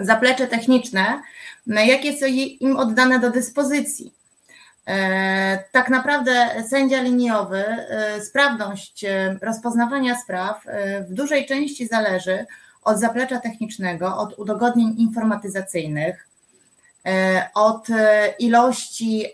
zaplecze 0.00 0.46
techniczne, 0.46 1.22
jakie 1.66 2.18
są 2.18 2.26
im 2.60 2.76
oddane 2.76 3.20
do 3.20 3.30
dyspozycji. 3.30 4.14
E, 4.86 5.64
tak 5.72 5.90
naprawdę 5.90 6.64
sędzia 6.68 7.02
liniowy, 7.02 7.64
e, 7.64 8.20
sprawność 8.22 9.04
rozpoznawania 9.42 10.18
spraw 10.18 10.64
w 11.08 11.12
dużej 11.12 11.46
części 11.46 11.86
zależy 11.86 12.46
od 12.82 12.98
zaplecza 12.98 13.40
technicznego, 13.40 14.16
od 14.16 14.38
udogodnień 14.38 14.94
informatyzacyjnych, 14.98 16.25
od 17.54 17.88
ilości 18.38 19.26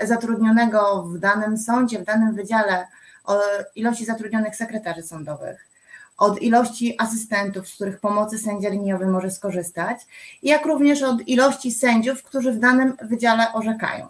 zatrudnionego 0.00 1.02
w 1.02 1.18
danym 1.18 1.58
sądzie, 1.58 1.98
w 1.98 2.04
danym 2.04 2.34
wydziale, 2.34 2.86
ilości 3.76 4.04
zatrudnionych 4.04 4.56
sekretarzy 4.56 5.02
sądowych, 5.02 5.68
od 6.18 6.42
ilości 6.42 6.96
asystentów, 6.98 7.68
z 7.68 7.74
których 7.74 8.00
pomocy 8.00 8.38
sędzia 8.38 8.68
liniowy 8.68 9.06
może 9.06 9.30
skorzystać, 9.30 9.98
jak 10.42 10.66
również 10.66 11.02
od 11.02 11.28
ilości 11.28 11.72
sędziów, 11.72 12.22
którzy 12.22 12.52
w 12.52 12.58
danym 12.58 12.96
wydziale 13.02 13.52
orzekają. 13.52 14.08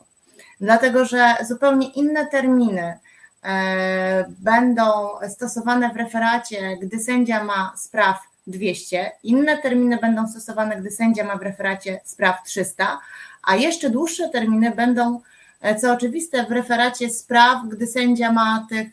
Dlatego 0.61 1.05
że 1.05 1.37
zupełnie 1.49 1.91
inne 1.91 2.27
terminy 2.27 2.99
e, 3.45 4.25
będą 4.29 4.83
stosowane 5.29 5.91
w 5.93 5.97
referacie, 5.97 6.77
gdy 6.83 6.99
sędzia 6.99 7.45
ma 7.45 7.73
spraw 7.77 8.32
200, 8.47 9.11
inne 9.23 9.59
terminy 9.59 9.99
będą 9.99 10.29
stosowane, 10.29 10.77
gdy 10.77 10.91
sędzia 10.91 11.25
ma 11.25 11.37
w 11.37 11.43
referacie 11.43 12.01
spraw 12.05 12.37
300, 12.47 13.01
a 13.43 13.57
jeszcze 13.57 13.91
dłuższe 13.91 14.29
terminy 14.29 14.71
będą, 14.71 15.21
e, 15.61 15.77
co 15.77 15.93
oczywiste, 15.93 16.47
w 16.47 16.53
referacie 16.53 17.11
spraw, 17.11 17.69
gdy 17.69 17.87
sędzia 17.87 18.33
ma 18.33 18.67
tych, 18.69 18.89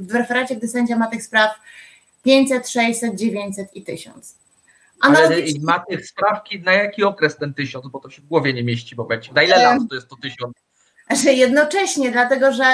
w 0.00 0.14
referacie, 0.14 0.56
gdy 0.56 0.68
sędzia 0.68 0.96
ma 0.96 1.06
tych 1.06 1.22
spraw 1.22 1.50
500, 2.22 2.68
600, 2.68 3.14
900 3.14 3.76
i 3.76 3.82
1000. 3.82 4.34
Ale 5.00 5.30
ma 5.60 5.78
tych 5.78 6.06
sprawki 6.06 6.60
na 6.60 6.72
jaki 6.72 7.04
okres 7.04 7.36
ten 7.36 7.54
tysiąc, 7.54 7.88
bo 7.88 7.98
to 7.98 8.10
się 8.10 8.22
w 8.22 8.26
głowie 8.26 8.52
nie 8.52 8.64
mieści 8.64 8.94
w 8.94 8.98
momencie. 8.98 9.32
Na 9.32 9.42
ile 9.42 9.62
lat 9.62 9.78
to 9.90 9.94
jest 9.94 10.08
to 10.08 10.16
tysiąc? 10.16 10.52
że 11.10 11.32
jednocześnie, 11.32 12.10
dlatego 12.10 12.52
że 12.52 12.64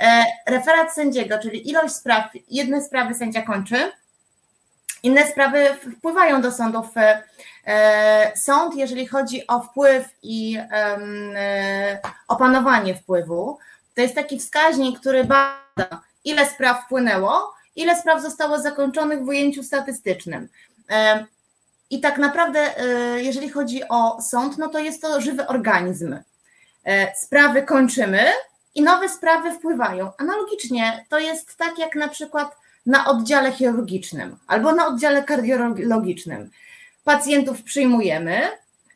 e, 0.00 0.24
referat 0.46 0.94
sędziego, 0.94 1.38
czyli 1.38 1.70
ilość 1.70 1.94
spraw, 1.94 2.32
jedne 2.50 2.82
sprawy 2.82 3.14
sędzia 3.14 3.42
kończy, 3.42 3.92
inne 5.06 5.26
sprawy 5.26 5.74
wpływają 5.98 6.42
do 6.42 6.52
sądów. 6.52 6.86
E, 7.66 8.32
sąd, 8.36 8.74
jeżeli 8.74 9.06
chodzi 9.06 9.46
o 9.46 9.60
wpływ 9.60 10.08
i 10.22 10.58
e, 10.70 11.98
opanowanie 12.28 12.94
wpływu, 12.94 13.58
to 13.94 14.00
jest 14.00 14.14
taki 14.14 14.38
wskaźnik, 14.38 15.00
który 15.00 15.24
bada, 15.24 16.02
ile 16.24 16.46
spraw 16.46 16.84
wpłynęło, 16.84 17.54
ile 17.76 18.00
spraw 18.00 18.22
zostało 18.22 18.58
zakończonych 18.58 19.24
w 19.24 19.28
ujęciu 19.28 19.62
statystycznym. 19.62 20.48
I 21.90 22.00
tak 22.00 22.18
naprawdę, 22.18 22.74
jeżeli 23.16 23.48
chodzi 23.48 23.88
o 23.88 24.22
sąd, 24.22 24.58
no 24.58 24.68
to 24.68 24.78
jest 24.78 25.02
to 25.02 25.20
żywy 25.20 25.46
organizm. 25.46 26.16
E, 26.86 27.14
sprawy 27.16 27.62
kończymy 27.62 28.24
i 28.74 28.82
nowe 28.82 29.08
sprawy 29.08 29.52
wpływają. 29.52 30.10
Analogicznie 30.18 31.04
to 31.08 31.18
jest 31.18 31.56
tak 31.56 31.78
jak 31.78 31.94
na 31.94 32.08
przykład 32.08 32.56
na 32.86 33.06
oddziale 33.06 33.52
chirurgicznym 33.52 34.36
albo 34.46 34.72
na 34.72 34.86
oddziale 34.86 35.22
kardiologicznym. 35.22 36.50
Pacjentów 37.04 37.62
przyjmujemy, 37.62 38.40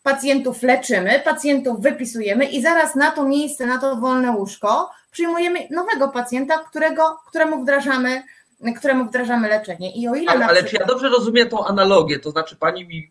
pacjentów 0.03 0.63
leczymy, 0.63 1.21
pacjentów 1.25 1.81
wypisujemy 1.81 2.45
i 2.45 2.63
zaraz 2.63 2.95
na 2.95 3.11
to 3.11 3.25
miejsce, 3.25 3.67
na 3.67 3.79
to 3.79 3.97
wolne 3.97 4.31
łóżko 4.31 4.91
przyjmujemy 5.11 5.59
nowego 5.71 6.09
pacjenta, 6.09 6.59
którego, 6.59 7.19
któremu 7.27 7.63
wdrażamy 7.63 8.23
któremu 8.77 9.05
wdrażamy 9.05 9.49
leczenie. 9.49 9.97
I 9.97 10.09
o 10.09 10.15
ile 10.15 10.33
ale, 10.33 10.47
ale 10.47 10.65
czy 10.65 10.77
ja 10.77 10.87
dobrze 10.87 11.09
rozumiem 11.09 11.49
tą 11.49 11.67
analogię, 11.67 12.19
to 12.19 12.31
znaczy 12.31 12.57
pani 12.57 12.87
mi 12.87 13.11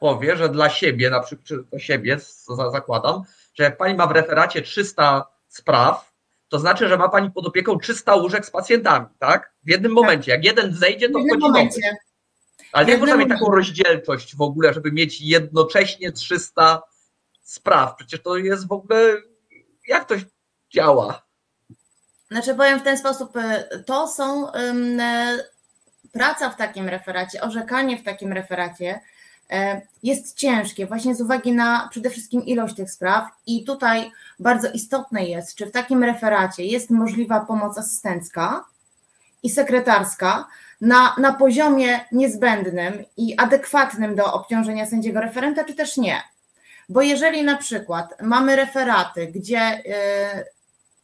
powie, 0.00 0.36
że 0.36 0.48
dla 0.48 0.70
siebie, 0.70 1.10
na 1.10 1.20
przykład 1.20 1.46
czy 1.46 1.64
do 1.72 1.78
siebie 1.78 2.16
zakładam, 2.72 3.22
że 3.54 3.64
jak 3.64 3.76
pani 3.76 3.94
ma 3.94 4.06
w 4.06 4.10
referacie 4.10 4.62
300 4.62 5.26
spraw, 5.48 6.07
to 6.48 6.58
znaczy, 6.58 6.88
że 6.88 6.96
ma 6.96 7.08
pani 7.08 7.30
pod 7.30 7.46
opieką 7.46 7.78
300 7.78 8.14
łóżek 8.14 8.46
z 8.46 8.50
pacjentami, 8.50 9.06
tak? 9.18 9.52
W 9.64 9.70
jednym 9.70 9.92
tak. 9.92 10.02
momencie. 10.02 10.32
Jak 10.32 10.44
jeden 10.44 10.74
zejdzie, 10.74 11.08
to 11.08 11.18
wchodzi 11.18 11.40
momencie. 11.40 11.80
nowy. 11.80 11.96
Ale 12.72 12.90
jak 12.90 13.00
można 13.00 13.16
mieć 13.16 13.28
taką 13.28 13.50
rozdzielczość 13.50 14.36
w 14.36 14.40
ogóle, 14.40 14.74
żeby 14.74 14.92
mieć 14.92 15.20
jednocześnie 15.20 16.12
300 16.12 16.82
spraw? 17.42 17.96
Przecież 17.96 18.22
to 18.22 18.36
jest 18.36 18.68
w 18.68 18.72
ogóle. 18.72 19.14
Jak 19.88 20.08
to 20.08 20.14
działa? 20.70 21.22
Znaczy, 22.30 22.54
powiem 22.54 22.80
w 22.80 22.82
ten 22.82 22.98
sposób, 22.98 23.36
y, 23.36 23.84
to 23.86 24.08
są 24.08 24.50
um, 24.50 25.00
praca 26.12 26.50
w 26.50 26.56
takim 26.56 26.88
referacie, 26.88 27.40
orzekanie 27.40 27.98
w 27.98 28.04
takim 28.04 28.32
referacie 28.32 29.00
jest 30.02 30.36
ciężkie 30.36 30.86
właśnie 30.86 31.14
z 31.14 31.20
uwagi 31.20 31.52
na 31.52 31.88
przede 31.90 32.10
wszystkim 32.10 32.46
ilość 32.46 32.74
tych 32.74 32.90
spraw 32.90 33.28
i 33.46 33.64
tutaj 33.64 34.10
bardzo 34.38 34.70
istotne 34.70 35.24
jest, 35.24 35.54
czy 35.54 35.66
w 35.66 35.72
takim 35.72 36.04
referacie 36.04 36.64
jest 36.64 36.90
możliwa 36.90 37.40
pomoc 37.40 37.78
asystencka 37.78 38.64
i 39.42 39.50
sekretarska 39.50 40.46
na, 40.80 41.14
na 41.18 41.32
poziomie 41.32 42.00
niezbędnym 42.12 43.04
i 43.16 43.36
adekwatnym 43.36 44.16
do 44.16 44.32
obciążenia 44.32 44.86
sędziego 44.86 45.20
referenta, 45.20 45.64
czy 45.64 45.74
też 45.74 45.96
nie. 45.96 46.22
Bo 46.88 47.02
jeżeli 47.02 47.44
na 47.44 47.56
przykład 47.56 48.22
mamy 48.22 48.56
referaty, 48.56 49.26
gdzie 49.26 49.82
yy, 49.84 50.44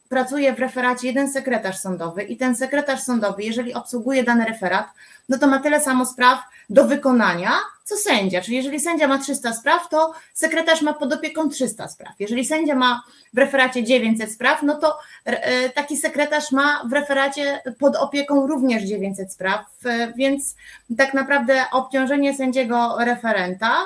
pracuje 0.09 0.53
w 0.53 0.59
referacie 0.59 1.07
jeden 1.07 1.31
sekretarz 1.31 1.77
sądowy 1.77 2.23
i 2.23 2.37
ten 2.37 2.55
sekretarz 2.55 3.01
sądowy, 3.03 3.43
jeżeli 3.43 3.73
obsługuje 3.73 4.23
dany 4.23 4.45
referat, 4.45 4.87
no 5.29 5.37
to 5.37 5.47
ma 5.47 5.59
tyle 5.59 5.81
samo 5.81 6.05
spraw 6.05 6.39
do 6.69 6.87
wykonania, 6.87 7.51
co 7.83 7.95
sędzia. 7.95 8.41
Czyli 8.41 8.57
jeżeli 8.57 8.79
sędzia 8.79 9.07
ma 9.07 9.17
300 9.17 9.53
spraw, 9.53 9.89
to 9.89 10.13
sekretarz 10.33 10.81
ma 10.81 10.93
pod 10.93 11.13
opieką 11.13 11.49
300 11.49 11.87
spraw. 11.87 12.13
Jeżeli 12.19 12.45
sędzia 12.45 12.75
ma 12.75 13.03
w 13.33 13.37
referacie 13.37 13.83
900 13.83 14.31
spraw, 14.31 14.63
no 14.63 14.75
to 14.75 14.97
e, 15.25 15.69
taki 15.69 15.97
sekretarz 15.97 16.51
ma 16.51 16.83
w 16.89 16.93
referacie 16.93 17.61
pod 17.79 17.95
opieką 17.95 18.47
również 18.47 18.83
900 18.83 19.33
spraw, 19.33 19.65
e, 19.85 20.13
więc 20.13 20.55
tak 20.97 21.13
naprawdę 21.13 21.65
obciążenie 21.71 22.37
sędziego 22.37 22.95
referenta 22.99 23.85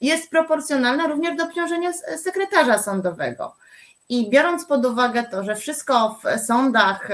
jest 0.00 0.30
proporcjonalne 0.30 1.08
również 1.08 1.36
do 1.36 1.44
obciążenia 1.44 1.92
sekretarza 2.24 2.78
sądowego. 2.78 3.54
I 4.08 4.30
biorąc 4.30 4.64
pod 4.64 4.86
uwagę 4.86 5.22
to, 5.22 5.44
że 5.44 5.56
wszystko 5.56 6.18
w 6.24 6.40
sądach 6.40 7.08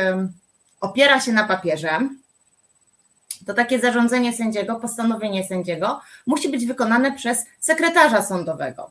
opiera 0.81 1.21
się 1.21 1.33
na 1.33 1.45
papierze, 1.45 2.01
to 3.47 3.55
takie 3.55 3.81
zarządzenie 3.81 4.33
sędziego, 4.33 4.77
postanowienie 4.77 5.45
sędziego 5.45 6.01
musi 6.27 6.49
być 6.49 6.67
wykonane 6.67 7.13
przez 7.13 7.47
sekretarza 7.61 8.23
sądowego. 8.23 8.91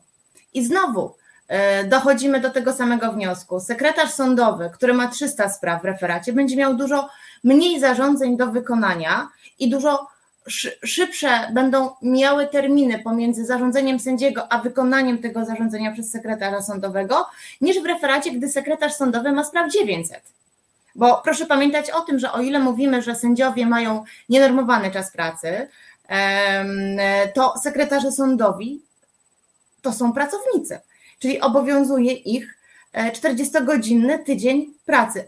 I 0.53 0.65
znowu 0.65 1.15
e, 1.47 1.83
dochodzimy 1.83 2.41
do 2.41 2.49
tego 2.49 2.73
samego 2.73 3.11
wniosku. 3.11 3.59
Sekretarz 3.59 4.11
sądowy, 4.11 4.69
który 4.73 4.93
ma 4.93 5.07
300 5.07 5.49
spraw 5.49 5.81
w 5.81 5.85
referacie, 5.85 6.33
będzie 6.33 6.55
miał 6.55 6.75
dużo 6.75 7.09
mniej 7.43 7.79
zarządzeń 7.79 8.37
do 8.37 8.47
wykonania 8.47 9.29
i 9.59 9.69
dużo 9.69 10.07
szybsze 10.83 11.51
będą 11.53 11.89
miały 12.01 12.47
terminy 12.47 12.99
pomiędzy 12.99 13.45
zarządzeniem 13.45 13.99
sędziego 13.99 14.51
a 14.51 14.57
wykonaniem 14.57 15.17
tego 15.17 15.45
zarządzenia 15.45 15.91
przez 15.91 16.11
sekretarza 16.11 16.61
sądowego, 16.61 17.25
niż 17.61 17.79
w 17.79 17.85
referacie, 17.85 18.31
gdy 18.31 18.49
sekretarz 18.49 18.93
sądowy 18.93 19.31
ma 19.31 19.43
spraw 19.43 19.71
900. 19.71 20.21
Bo 20.95 21.21
proszę 21.23 21.45
pamiętać 21.45 21.91
o 21.91 22.01
tym, 22.01 22.19
że 22.19 22.31
o 22.31 22.41
ile 22.41 22.59
mówimy, 22.59 23.01
że 23.01 23.15
sędziowie 23.15 23.65
mają 23.65 24.03
nienormowany 24.29 24.91
czas 24.91 25.11
pracy, 25.11 25.67
to 27.33 27.53
sekretarze 27.63 28.11
sądowi 28.11 28.81
to 29.81 29.93
są 29.93 30.13
pracownicy, 30.13 30.79
czyli 31.19 31.41
obowiązuje 31.41 32.13
ich 32.13 32.56
40-godzinny 32.93 34.13
e, 34.13 34.19
tydzień 34.19 34.73
pracy, 34.85 35.25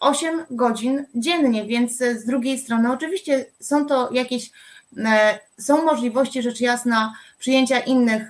8 0.00 0.44
godzin 0.50 1.04
dziennie, 1.14 1.64
więc 1.64 1.96
z 1.96 2.24
drugiej 2.24 2.58
strony 2.58 2.92
oczywiście 2.92 3.46
są 3.60 3.86
to 3.86 4.12
jakieś, 4.12 4.50
e, 4.98 5.38
są 5.58 5.84
możliwości 5.84 6.42
rzecz 6.42 6.60
jasna 6.60 7.14
przyjęcia 7.38 7.80
innych 7.80 8.28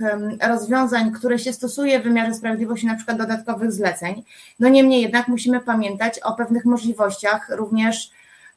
rozwiązań, 0.48 1.12
które 1.12 1.38
się 1.38 1.52
stosuje 1.52 2.00
w 2.00 2.02
wymiarze 2.02 2.34
sprawiedliwości, 2.34 2.86
na 2.86 2.96
przykład 2.96 3.18
dodatkowych 3.18 3.72
zleceń. 3.72 4.24
No 4.60 4.68
niemniej 4.68 5.02
jednak 5.02 5.28
musimy 5.28 5.60
pamiętać 5.60 6.18
o 6.18 6.32
pewnych 6.32 6.64
możliwościach 6.64 7.48
również 7.48 8.10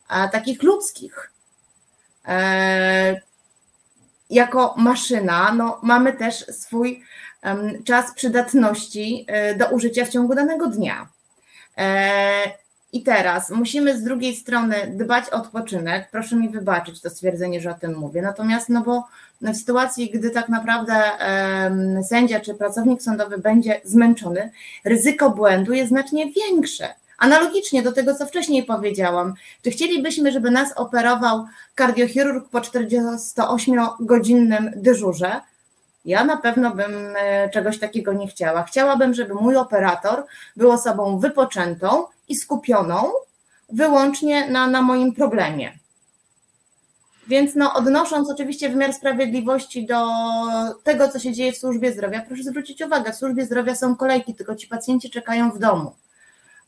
e, 0.09 0.29
takich 0.29 0.63
ludzkich. 0.63 1.31
Jako 4.29 4.75
maszyna 4.77 5.53
no, 5.53 5.79
mamy 5.83 6.13
też 6.13 6.45
swój 6.45 7.03
czas 7.85 8.13
przydatności 8.15 9.25
e, 9.27 9.55
do 9.55 9.69
użycia 9.69 10.05
w 10.05 10.09
ciągu 10.09 10.35
danego 10.35 10.67
dnia. 10.67 11.07
E, 11.77 12.31
I 12.93 13.03
teraz 13.03 13.49
musimy 13.49 13.97
z 13.97 14.03
drugiej 14.03 14.35
strony 14.35 14.75
dbać 14.97 15.25
o 15.31 15.35
odpoczynek. 15.35 16.07
Proszę 16.11 16.35
mi 16.35 16.49
wybaczyć 16.49 17.01
to 17.01 17.09
stwierdzenie, 17.09 17.61
że 17.61 17.71
o 17.71 17.73
tym 17.73 17.97
mówię. 17.97 18.21
Natomiast, 18.21 18.69
no 18.69 18.81
bo 18.81 19.07
w 19.41 19.57
sytuacji, 19.57 20.09
gdy 20.09 20.29
tak 20.29 20.49
naprawdę 20.49 20.93
sędzia 22.09 22.39
czy 22.39 22.53
pracownik 22.53 23.01
sądowy 23.01 23.37
będzie 23.37 23.81
zmęczony, 23.83 24.51
ryzyko 24.83 25.29
błędu 25.29 25.73
jest 25.73 25.89
znacznie 25.89 26.31
większe. 26.31 26.93
Analogicznie 27.21 27.83
do 27.83 27.91
tego, 27.91 28.15
co 28.15 28.25
wcześniej 28.25 28.63
powiedziałam, 28.63 29.33
czy 29.63 29.71
chcielibyśmy, 29.71 30.31
żeby 30.31 30.51
nas 30.51 30.73
operował 30.75 31.45
kardiochirurg 31.75 32.49
po 32.49 32.59
48-godzinnym 32.59 34.71
dyżurze? 34.75 35.41
Ja 36.05 36.23
na 36.23 36.37
pewno 36.37 36.75
bym 36.75 37.15
e, 37.17 37.49
czegoś 37.49 37.79
takiego 37.79 38.13
nie 38.13 38.27
chciała. 38.27 38.63
Chciałabym, 38.63 39.13
żeby 39.13 39.33
mój 39.33 39.55
operator 39.55 40.25
był 40.55 40.71
osobą 40.71 41.19
wypoczętą 41.19 42.05
i 42.27 42.35
skupioną 42.35 43.11
wyłącznie 43.69 44.49
na, 44.49 44.67
na 44.67 44.81
moim 44.81 45.13
problemie. 45.13 45.81
Więc 47.27 47.55
no, 47.55 47.73
odnosząc 47.73 48.29
oczywiście 48.29 48.69
wymiar 48.69 48.93
sprawiedliwości 48.93 49.85
do 49.85 50.05
tego, 50.83 51.09
co 51.09 51.19
się 51.19 51.33
dzieje 51.33 51.53
w 51.53 51.57
służbie 51.57 51.93
zdrowia, 51.93 52.21
proszę 52.27 52.43
zwrócić 52.43 52.81
uwagę, 52.81 53.13
w 53.13 53.15
służbie 53.15 53.45
zdrowia 53.45 53.75
są 53.75 53.95
kolejki, 53.95 54.35
tylko 54.35 54.55
ci 54.55 54.67
pacjenci 54.67 55.09
czekają 55.09 55.51
w 55.51 55.59
domu 55.59 55.95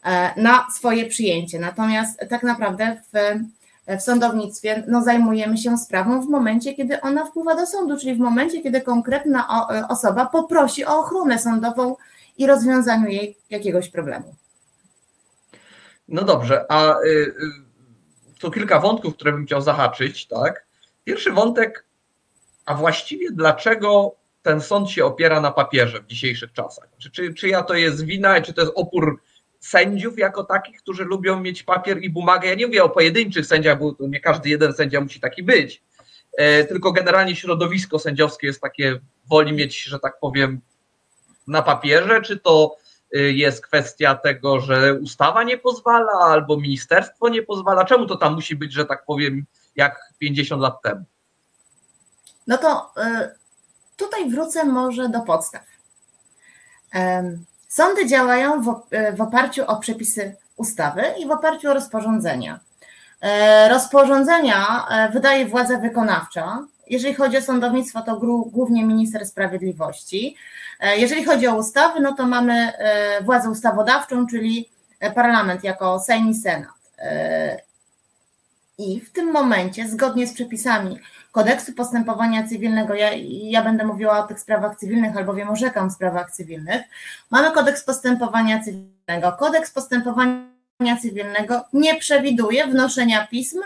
e, 0.04 0.42
na 0.42 0.68
swoje 0.76 1.06
przyjęcie. 1.06 1.60
Natomiast 1.60 2.20
tak 2.30 2.44
naprawdę 2.44 3.02
w 3.14 3.40
w 3.88 4.02
sądownictwie 4.02 4.84
no, 4.88 5.04
zajmujemy 5.04 5.58
się 5.58 5.78
sprawą 5.78 6.22
w 6.22 6.30
momencie, 6.30 6.74
kiedy 6.74 7.02
ona 7.02 7.26
wpływa 7.26 7.56
do 7.56 7.66
sądu, 7.66 7.98
czyli 8.00 8.16
w 8.16 8.20
momencie, 8.20 8.62
kiedy 8.62 8.82
konkretna 8.82 9.68
e, 9.72 9.88
osoba 9.88 10.26
poprosi 10.26 10.86
o 10.86 11.00
ochronę 11.00 11.40
sądową 11.40 11.96
i 12.38 12.48
rozwiązaniu 12.48 13.08
jej 13.08 13.38
jakiegoś 13.50 13.90
problemu. 13.90 14.36
No 16.08 16.24
dobrze, 16.24 16.66
a 16.70 17.00
y, 17.06 17.34
tu 18.40 18.52
kilka 18.52 18.80
wątków, 18.80 19.16
które 19.16 19.32
bym 19.32 19.46
chciał 19.46 19.62
zahaczyć, 19.62 20.28
tak? 20.28 20.66
Pierwszy 21.04 21.32
wątek, 21.32 21.86
a 22.66 22.76
właściwie 22.76 23.32
dlaczego 23.32 24.16
ten 24.42 24.62
sąd 24.62 24.90
się 24.90 25.06
opiera 25.06 25.42
na 25.42 25.52
papierze 25.52 26.02
w 26.02 26.06
dzisiejszych 26.06 26.54
czasach? 26.54 26.90
Czy, 26.98 27.12
czy, 27.12 27.34
czyja 27.34 27.64
to 27.64 27.74
jest 27.74 28.06
wina, 28.06 28.42
czy 28.42 28.54
to 28.54 28.62
jest 28.62 28.74
opór 28.76 29.22
sędziów 29.64 30.18
jako 30.18 30.44
takich, 30.44 30.82
którzy 30.82 31.04
lubią 31.04 31.40
mieć 31.40 31.64
papier 31.64 32.02
i 32.02 32.10
bumagę. 32.10 32.48
Ja 32.48 32.56
nie 32.56 32.68
mówię 32.68 32.84
o 32.84 32.90
pojedynczych 32.90 33.46
sędziach, 33.46 33.80
bo 33.80 33.96
nie 34.00 34.20
każdy 34.20 34.50
jeden 34.50 34.74
sędzia 34.74 35.02
musi 35.02 35.20
taki 35.20 35.44
być, 35.44 35.84
e, 36.38 36.64
tylko 36.64 36.92
generalnie 36.92 37.36
środowisko 37.36 38.00
sędziowskie 38.00 38.48
jest 38.48 38.62
takie, 38.62 39.00
woli 39.30 39.54
mieć, 39.54 39.84
że 39.84 40.00
tak 40.00 40.20
powiem, 40.20 40.62
na 41.48 41.62
papierze, 41.62 42.22
czy 42.22 42.40
to 42.40 42.78
e, 43.16 43.20
jest 43.20 43.66
kwestia 43.66 44.16
tego, 44.16 44.60
że 44.60 44.94
ustawa 44.94 45.44
nie 45.44 45.58
pozwala, 45.58 46.12
albo 46.12 46.58
ministerstwo 46.58 47.30
nie 47.30 47.44
pozwala. 47.44 47.86
Czemu 47.86 48.06
to 48.06 48.18
tam 48.18 48.36
musi 48.36 48.56
być, 48.56 48.74
że 48.74 48.86
tak 48.86 49.06
powiem, 49.06 49.46
jak 49.76 50.00
50 50.20 50.62
lat 50.62 50.82
temu? 50.82 51.04
No 52.48 52.58
to 52.58 52.92
e, 52.98 53.36
tutaj 53.98 54.30
wrócę 54.30 54.66
może 54.66 55.10
do 55.10 55.22
podstaw. 55.22 55.64
Sądy 57.74 58.08
działają 58.08 58.62
w, 58.62 58.82
w 59.18 59.22
oparciu 59.22 59.66
o 59.68 59.78
przepisy 59.78 60.36
ustawy 60.58 61.04
i 61.20 61.28
w 61.28 61.32
oparciu 61.32 61.70
o 61.70 61.74
rozporządzenia. 61.74 62.60
E, 63.22 63.70
rozporządzenia 63.70 64.86
e, 64.90 65.12
wydaje 65.12 65.46
władza 65.46 65.78
wykonawcza. 65.78 66.66
Jeżeli 66.88 67.14
chodzi 67.14 67.38
o 67.38 67.42
sądownictwo, 67.42 68.02
to 68.02 68.18
głównie 68.46 68.86
minister 68.86 69.26
sprawiedliwości. 69.26 70.36
E, 70.80 70.98
jeżeli 70.98 71.24
chodzi 71.24 71.48
o 71.48 71.56
ustawy, 71.56 72.00
no 72.00 72.14
to 72.14 72.28
mamy 72.28 72.74
władzę 73.22 73.50
ustawodawczą, 73.50 74.28
czyli 74.28 74.70
parlament 75.16 75.64
jako 75.64 76.00
Sejm 76.00 76.30
i 76.30 76.36
Senat. 76.36 76.70
I 78.78 79.00
w 79.02 79.12
tym 79.12 79.32
momencie, 79.32 79.88
zgodnie 79.88 80.28
z 80.28 80.34
przepisami 80.34 81.00
kodeksu 81.34 81.74
postępowania 81.74 82.48
cywilnego, 82.48 82.94
ja, 82.94 83.10
ja 83.44 83.64
będę 83.64 83.86
mówiła 83.86 84.20
o 84.20 84.28
tych 84.28 84.40
sprawach 84.40 84.78
cywilnych, 84.78 85.18
albowiem 85.18 85.50
orzekam 85.50 85.90
w 85.90 85.94
sprawach 85.94 86.32
cywilnych, 86.32 86.82
mamy 87.30 87.52
kodeks 87.52 87.84
postępowania 87.84 88.64
cywilnego. 88.64 89.32
Kodeks 89.40 89.72
postępowania 89.72 90.98
cywilnego 91.02 91.66
nie 91.74 91.96
przewiduje 91.96 92.68
wnoszenia 92.68 93.28
pism 93.28 93.60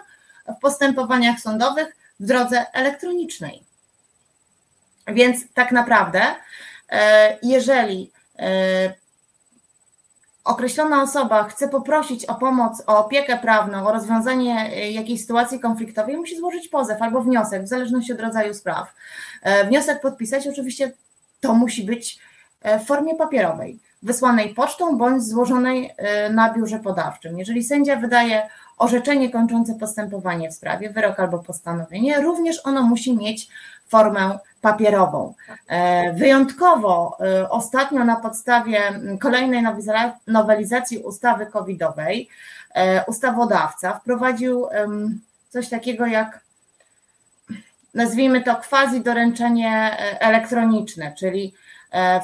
w 0.47 0.59
postępowaniach 0.61 1.39
sądowych 1.39 1.95
w 2.19 2.25
drodze 2.25 2.65
elektronicznej. 2.73 3.63
Więc 5.07 5.53
tak 5.53 5.71
naprawdę, 5.71 6.21
e, 6.89 7.37
jeżeli 7.43 8.11
e, 8.39 8.93
określona 10.47 11.01
osoba 11.01 11.43
chce 11.43 11.67
poprosić 11.67 12.25
o 12.25 12.35
pomoc, 12.35 12.83
o 12.87 13.05
opiekę 13.05 13.37
prawną, 13.37 13.87
o 13.87 13.93
rozwiązanie 13.93 14.69
e, 14.73 14.91
jakiejś 14.91 15.21
sytuacji 15.21 15.59
konfliktowej, 15.59 16.17
musi 16.17 16.37
złożyć 16.37 16.67
pozew 16.67 17.01
albo 17.01 17.21
wniosek, 17.21 17.63
w 17.63 17.67
zależności 17.67 18.13
od 18.13 18.19
rodzaju 18.19 18.53
spraw. 18.53 18.93
E, 19.43 19.67
wniosek 19.67 20.01
podpisać, 20.01 20.47
oczywiście 20.47 20.91
to 21.39 21.53
musi 21.53 21.83
być 21.83 22.19
e, 22.61 22.79
w 22.79 22.85
formie 22.85 23.15
papierowej, 23.15 23.79
wysłanej 24.03 24.53
pocztą 24.53 24.97
bądź 24.97 25.23
złożonej 25.23 25.95
na 26.31 26.53
biurze 26.53 26.79
podawczym. 26.79 27.39
Jeżeli 27.39 27.63
sędzia 27.63 27.95
wydaje 27.95 28.49
orzeczenie 28.77 29.31
kończące 29.31 29.75
postępowanie 29.75 30.49
w 30.51 30.53
sprawie, 30.53 30.89
wyrok 30.89 31.19
albo 31.19 31.39
postanowienie, 31.39 32.21
również 32.21 32.61
ono 32.65 32.81
musi 32.81 33.17
mieć 33.17 33.47
formę 33.87 34.39
papierową. 34.61 35.33
E, 35.67 36.13
wyjątkowo 36.13 37.17
e, 37.19 37.49
ostatnio 37.49 38.03
na 38.05 38.15
podstawie 38.15 38.81
kolejnej 39.19 39.63
nowelizacji 40.27 40.97
ustawy 40.99 41.45
covidowej 41.45 42.29
e, 42.73 43.05
ustawodawca 43.05 43.99
wprowadził 43.99 44.67
coś 45.49 45.69
takiego 45.69 46.05
jak 46.05 46.39
nazwijmy 47.93 48.43
to 48.43 48.55
quasi 48.55 49.01
doręczenie 49.01 49.97
elektroniczne, 50.19 51.13
czyli 51.19 51.53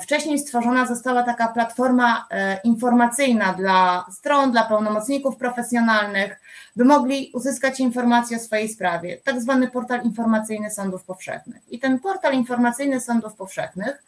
Wcześniej 0.02 0.40
stworzona 0.40 0.86
została 0.86 1.24
taka 1.24 1.48
platforma 1.48 2.28
informacyjna 2.64 3.54
dla 3.54 4.06
stron, 4.12 4.52
dla 4.52 4.64
pełnomocników 4.64 5.38
profesjonalnych, 5.38 6.40
by 6.76 6.86
mogli 6.86 7.32
uzyskać 7.34 7.80
informacje 7.80 8.38
o 8.38 8.40
swojej 8.40 8.70
sprawie, 8.70 9.18
tak 9.18 9.42
zwany 9.42 9.68
portal 9.68 10.04
informacyjny 10.04 10.72
sądów 10.72 11.04
powszechnych. 11.04 11.62
I 11.72 11.80
ten 11.80 12.00
portal 12.00 12.34
informacyjny 12.34 13.00
sądów 13.00 13.34
powszechnych 13.34 14.04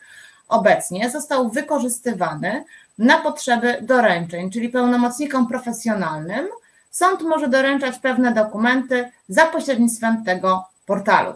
obecnie 0.47 1.09
został 1.09 1.49
wykorzystywany 1.49 2.63
na 2.97 3.17
potrzeby 3.17 3.77
doręczeń, 3.81 4.51
czyli 4.51 4.69
pełnomocnikom 4.69 5.47
profesjonalnym 5.47 6.47
sąd 6.91 7.21
może 7.21 7.47
doręczać 7.47 7.99
pewne 7.99 8.33
dokumenty 8.33 9.11
za 9.29 9.45
pośrednictwem 9.45 10.23
tego 10.23 10.65
portalu. 10.85 11.33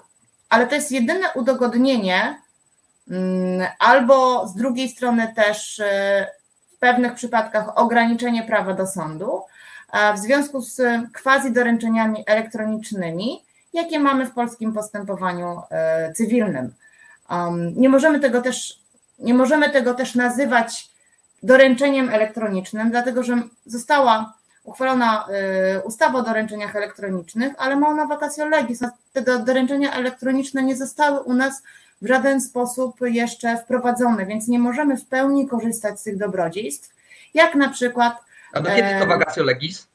Ale 0.50 0.68
to 0.68 0.76
jest 0.76 0.92
jedyne 0.92 1.26
udogodnienie, 1.36 2.42
albo 3.80 4.48
z 4.48 4.56
drugiej 4.56 4.90
strony 4.90 5.34
też 5.36 5.82
pewnych 6.80 7.14
przypadkach 7.14 7.78
ograniczenie 7.78 8.44
prawa 8.44 8.74
do 8.74 8.88
sądu 8.88 9.42
w 10.16 10.20
związku 10.20 10.62
z 10.62 10.82
quasi 11.24 11.52
doręczeniami 11.52 12.24
elektronicznymi, 12.28 13.44
jakie 13.74 14.00
mamy 14.00 14.26
w 14.26 14.32
polskim 14.32 14.74
postępowaniu 14.74 15.62
e, 15.70 16.14
cywilnym. 16.14 16.74
Nie 17.76 17.90
możemy 17.90 18.20
tego 18.20 18.42
też, 18.42 18.80
nie 19.20 19.34
możemy 19.34 19.70
tego 19.70 19.94
też 19.94 20.16
nazywać 20.16 20.90
doręczeniem 21.44 22.10
elektronicznym, 22.10 22.92
dlatego 22.92 23.24
że 23.24 23.42
została 23.66 24.34
uchwalona 24.64 25.28
e, 25.28 25.82
ustawa 25.82 26.20
o 26.20 26.24
doręczeniach 26.24 26.76
elektronicznych, 26.76 27.54
ale 27.58 27.76
ma 27.76 27.88
ona 27.88 28.06
vacatio 28.06 28.46
legis. 28.46 28.80
Te 29.14 29.22
doręczenia 29.22 29.94
elektroniczne 29.94 30.64
nie 30.64 30.76
zostały 30.76 31.20
u 31.20 31.34
nas 31.34 31.64
w 32.02 32.08
żaden 32.08 32.42
sposób 32.42 32.96
jeszcze 33.02 33.58
wprowadzone, 33.58 34.26
więc 34.26 34.48
nie 34.48 34.60
możemy 34.60 34.98
w 34.98 35.06
pełni 35.06 35.48
korzystać 35.48 36.00
z 36.00 36.04
tych 36.04 36.18
dobrodziejstw, 36.18 36.96
jak 37.34 37.56
na 37.56 37.70
przykład. 37.70 38.18
A 38.54 38.62
do 38.62 38.70
kiedy 38.70 39.00
to 39.00 39.06
vacatio 39.06 39.44
legis? 39.44 39.88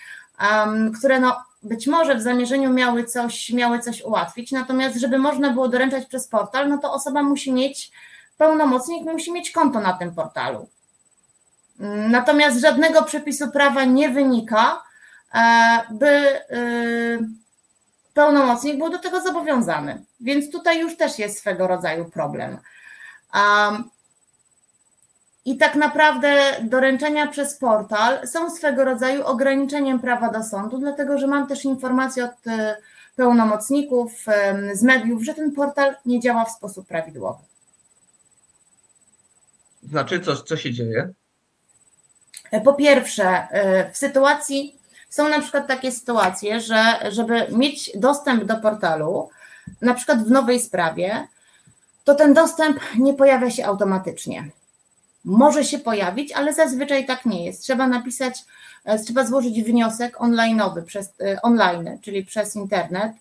które 0.99 1.21
no, 1.21 1.37
być 1.63 1.87
może 1.87 2.15
w 2.15 2.23
zamierzeniu 2.23 2.73
miały 2.73 3.05
coś, 3.05 3.51
miały 3.51 3.79
coś 3.79 4.03
ułatwić, 4.03 4.53
natomiast 4.53 4.97
żeby 4.97 5.19
można 5.19 5.51
było 5.51 5.69
doręczać 5.69 6.07
przez 6.07 6.29
portal, 6.29 6.69
no 6.69 6.79
to 6.79 6.93
osoba 6.93 7.23
musi 7.23 7.53
mieć, 7.53 7.93
pełnomocnik 8.39 9.05
musi 9.05 9.33
mieć 9.33 9.51
konto 9.51 9.81
na 9.81 9.93
tym 9.93 10.15
portalu. 10.15 10.69
Natomiast 12.09 12.61
żadnego 12.61 13.03
przepisu 13.03 13.51
prawa 13.51 13.85
nie 13.85 14.11
wynika, 14.11 14.83
by 15.91 16.07
y, 16.57 17.19
pełnomocnik 18.15 18.79
był 18.79 18.91
do 18.91 18.99
tego 18.99 19.21
zobowiązany. 19.21 20.05
Więc 20.21 20.51
tutaj 20.53 20.81
już 20.81 20.97
też 20.97 21.19
jest 21.19 21.39
swego 21.39 21.67
rodzaju 21.67 22.05
problem. 22.05 22.59
I 25.45 25.57
tak 25.57 25.75
naprawdę 25.75 26.57
doręczenia 26.63 27.27
przez 27.27 27.59
portal 27.59 28.27
są 28.29 28.51
swego 28.51 28.85
rodzaju 28.85 29.27
ograniczeniem 29.27 30.01
prawa 30.01 30.31
do 30.31 30.43
sądu, 30.43 30.79
dlatego 30.79 31.19
że 31.19 31.27
mam 31.27 31.47
też 31.47 31.65
informacje 31.65 32.25
od 32.25 32.47
e, 32.47 32.77
pełnomocników 33.17 34.25
z 34.73 34.83
mediów, 34.83 35.25
że 35.25 35.35
ten 35.35 35.53
portal 35.53 35.95
nie 36.07 36.21
działa 36.21 36.45
w 36.45 36.51
sposób 36.51 36.87
prawidłowy. 36.87 37.45
Znaczy, 39.83 40.21
co, 40.21 40.37
co 40.37 40.57
się 40.57 40.73
dzieje? 40.73 41.13
E, 42.51 42.61
po 42.61 42.75
pierwsze, 42.75 43.27
e, 43.51 43.93
w 43.93 43.97
sytuacji, 43.97 44.80
są 45.11 45.29
na 45.29 45.41
przykład 45.41 45.67
takie 45.67 45.93
sytuacje, 45.93 46.61
że 46.61 46.83
żeby 47.11 47.47
mieć 47.51 47.91
dostęp 47.95 48.45
do 48.45 48.57
portalu, 48.57 49.29
na 49.83 49.95
przykład 49.95 50.25
w 50.25 50.31
nowej 50.31 50.61
sprawie, 50.61 51.27
to 52.05 52.15
ten 52.15 52.35
dostęp 52.35 52.81
nie 52.99 53.15
pojawia 53.15 53.51
się 53.51 53.67
automatycznie 53.67 54.51
może 55.25 55.65
się 55.65 55.79
pojawić, 55.79 56.33
ale 56.33 56.55
zazwyczaj 56.55 57.07
tak 57.07 57.27
nie 57.27 57.45
jest. 57.45 57.63
Trzeba 57.63 57.89
napisać, 57.89 58.45
e, 58.85 58.99
trzeba 58.99 59.27
złożyć 59.27 59.63
wniosek 59.63 60.17
online'owy 60.17 60.83
przez 60.83 61.13
e, 61.21 61.43
online, 61.43 61.99
czyli 62.03 62.25
przez 62.25 62.57
internet 62.57 63.13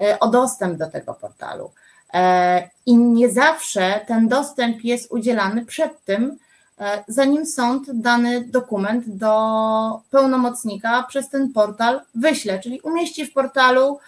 e, 0.00 0.18
o 0.18 0.28
dostęp 0.28 0.78
do 0.78 0.90
tego 0.90 1.14
portalu. 1.14 1.70
I 2.86 2.96
nie 2.96 3.30
zawsze 3.30 4.00
ten 4.06 4.28
dostęp 4.28 4.84
jest 4.84 5.12
udzielany 5.12 5.66
przed 5.66 6.04
tym, 6.04 6.38
zanim 7.08 7.46
sąd 7.46 7.90
dany 7.92 8.44
dokument 8.44 9.08
do 9.08 10.00
pełnomocnika 10.10 11.02
przez 11.08 11.28
ten 11.28 11.52
portal 11.52 12.00
wyśle, 12.14 12.60
czyli 12.60 12.80
umieści 12.80 13.26
w 13.26 13.32
portalu 13.32 13.98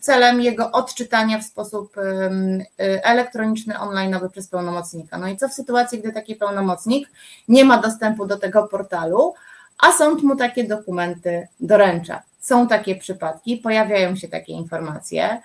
celem 0.00 0.40
jego 0.40 0.70
odczytania 0.70 1.38
w 1.38 1.44
sposób 1.44 1.96
elektroniczny, 3.02 3.78
online 3.78 4.18
przez 4.32 4.48
pełnomocnika. 4.48 5.18
No 5.18 5.28
i 5.28 5.36
co 5.36 5.48
w 5.48 5.52
sytuacji, 5.52 5.98
gdy 5.98 6.12
taki 6.12 6.36
pełnomocnik 6.36 7.08
nie 7.48 7.64
ma 7.64 7.78
dostępu 7.78 8.26
do 8.26 8.38
tego 8.38 8.62
portalu, 8.68 9.34
a 9.78 9.92
sąd 9.92 10.22
mu 10.22 10.36
takie 10.36 10.64
dokumenty 10.64 11.48
doręcza? 11.60 12.22
Są 12.40 12.68
takie 12.68 12.96
przypadki, 12.96 13.56
pojawiają 13.56 14.16
się 14.16 14.28
takie 14.28 14.52
informacje. 14.52 15.40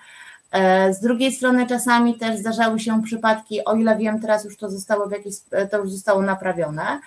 E, 0.52 0.94
z 0.94 1.00
drugiej 1.00 1.32
strony 1.32 1.66
czasami 1.66 2.18
też 2.18 2.38
zdarzały 2.38 2.80
się 2.80 3.02
przypadki, 3.02 3.64
o 3.64 3.74
ile 3.74 3.96
wiem, 3.96 4.20
teraz 4.20 4.44
już 4.44 4.56
to 4.56 4.70
zostało 4.70 5.06
w 5.06 5.12
jakiś, 5.12 5.34
to 5.70 5.78
już 5.78 5.90
zostało 5.90 6.22
naprawione, 6.22 7.00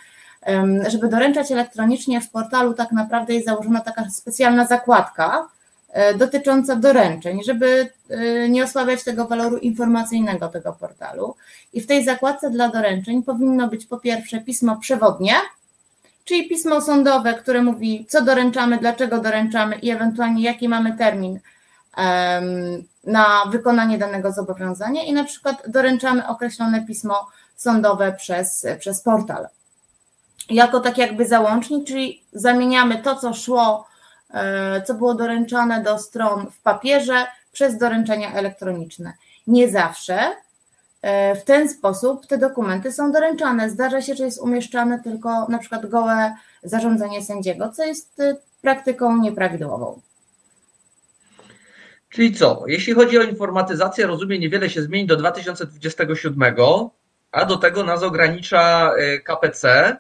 żeby 0.87 1.07
doręczać 1.07 1.51
elektronicznie 1.51 2.21
w 2.21 2.29
portalu 2.29 2.73
tak 2.73 2.91
naprawdę 2.91 3.33
jest 3.33 3.45
założona 3.45 3.81
taka 3.81 4.09
specjalna 4.09 4.67
zakładka, 4.67 5.47
E, 5.91 6.13
dotycząca 6.13 6.75
doręczeń, 6.75 7.43
żeby 7.43 7.89
e, 8.09 8.49
nie 8.49 8.63
osłabiać 8.63 9.03
tego 9.03 9.27
waloru 9.27 9.57
informacyjnego 9.57 10.47
tego 10.47 10.73
portalu. 10.73 11.35
I 11.73 11.81
w 11.81 11.87
tej 11.87 12.05
zakładce 12.05 12.49
dla 12.49 12.69
doręczeń 12.69 13.23
powinno 13.23 13.67
być 13.67 13.85
po 13.85 13.97
pierwsze 13.97 14.41
pismo 14.41 14.77
przewodnie, 14.77 15.33
czyli 16.25 16.49
pismo 16.49 16.81
sądowe, 16.81 17.33
które 17.33 17.63
mówi, 17.63 18.05
co 18.09 18.21
doręczamy, 18.21 18.77
dlaczego 18.77 19.19
doręczamy 19.19 19.75
i 19.75 19.89
ewentualnie 19.89 20.43
jaki 20.43 20.69
mamy 20.69 20.97
termin 20.97 21.39
na 23.03 23.45
wykonanie 23.45 23.97
danego 23.97 24.31
zobowiązania, 24.31 25.03
i 25.03 25.13
na 25.13 25.23
przykład 25.23 25.63
doręczamy 25.67 26.27
określone 26.27 26.85
pismo 26.85 27.27
sądowe 27.55 28.13
przez, 28.13 28.65
przez 28.79 29.01
portal. 29.01 29.47
Jako 30.49 30.79
tak 30.79 30.97
jakby 30.97 31.27
załącznik, 31.27 31.87
czyli 31.87 32.23
zamieniamy 32.33 32.97
to, 32.97 33.15
co 33.15 33.33
szło 33.33 33.91
E, 34.33 34.81
co 34.81 34.93
było 34.93 35.13
doręczane 35.13 35.83
do 35.83 35.99
stron 35.99 36.47
w 36.51 36.61
papierze 36.61 37.27
przez 37.51 37.77
doręczenia 37.77 38.33
elektroniczne. 38.33 39.13
Nie 39.47 39.69
zawsze 39.69 40.35
e, 41.01 41.35
w 41.35 41.43
ten 41.43 41.69
sposób 41.69 42.27
te 42.27 42.37
dokumenty 42.37 42.91
są 42.91 43.11
doręczane. 43.11 43.69
Zdarza 43.69 44.01
się, 44.01 44.15
że 44.15 44.25
jest 44.25 44.41
umieszczane 44.41 44.99
tylko 45.03 45.47
na 45.47 45.57
przykład 45.57 45.85
gołe 45.85 46.35
zarządzenie 46.63 47.21
sędziego, 47.23 47.69
co 47.69 47.83
jest 47.83 48.19
e, 48.19 48.35
praktyką 48.61 49.17
nieprawidłową. 49.17 50.01
Czyli 52.11 52.35
co? 52.35 52.63
Jeśli 52.67 52.93
chodzi 52.93 53.17
o 53.17 53.21
informatyzację, 53.21 54.07
rozumiem, 54.07 54.41
niewiele 54.41 54.69
się 54.69 54.81
zmieni 54.81 55.07
do 55.07 55.17
2027, 55.17 56.55
a 57.31 57.45
do 57.45 57.57
tego 57.57 57.83
nas 57.83 58.03
ogranicza 58.03 58.91
KPC, 59.23 59.95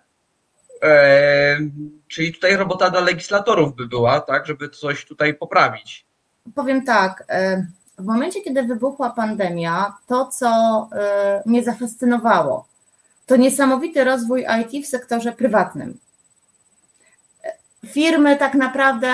Czyli 2.07 2.33
tutaj 2.33 2.55
robota 2.55 2.89
dla 2.89 3.01
legislatorów 3.01 3.75
by 3.75 3.87
była, 3.87 4.21
tak, 4.21 4.45
żeby 4.45 4.69
coś 4.69 5.05
tutaj 5.05 5.33
poprawić. 5.33 6.05
Powiem 6.55 6.85
tak. 6.85 7.23
W 7.97 8.05
momencie, 8.05 8.41
kiedy 8.41 8.63
wybuchła 8.63 9.09
pandemia, 9.09 9.93
to, 10.07 10.25
co 10.25 10.49
mnie 11.45 11.63
zafascynowało, 11.63 12.67
to 13.25 13.35
niesamowity 13.35 14.03
rozwój 14.03 14.45
IT 14.61 14.85
w 14.85 14.89
sektorze 14.89 15.31
prywatnym. 15.31 15.97
Firmy 17.91 18.35
tak 18.35 18.53
naprawdę 18.53 19.07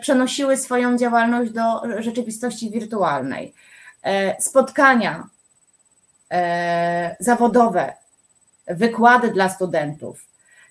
przenosiły 0.00 0.56
swoją 0.56 0.98
działalność 0.98 1.50
do 1.50 1.62
rzeczywistości 1.98 2.70
wirtualnej. 2.70 3.54
Spotkania 4.40 5.28
zawodowe, 7.20 7.92
wykłady 8.66 9.30
dla 9.30 9.48
studentów, 9.48 10.24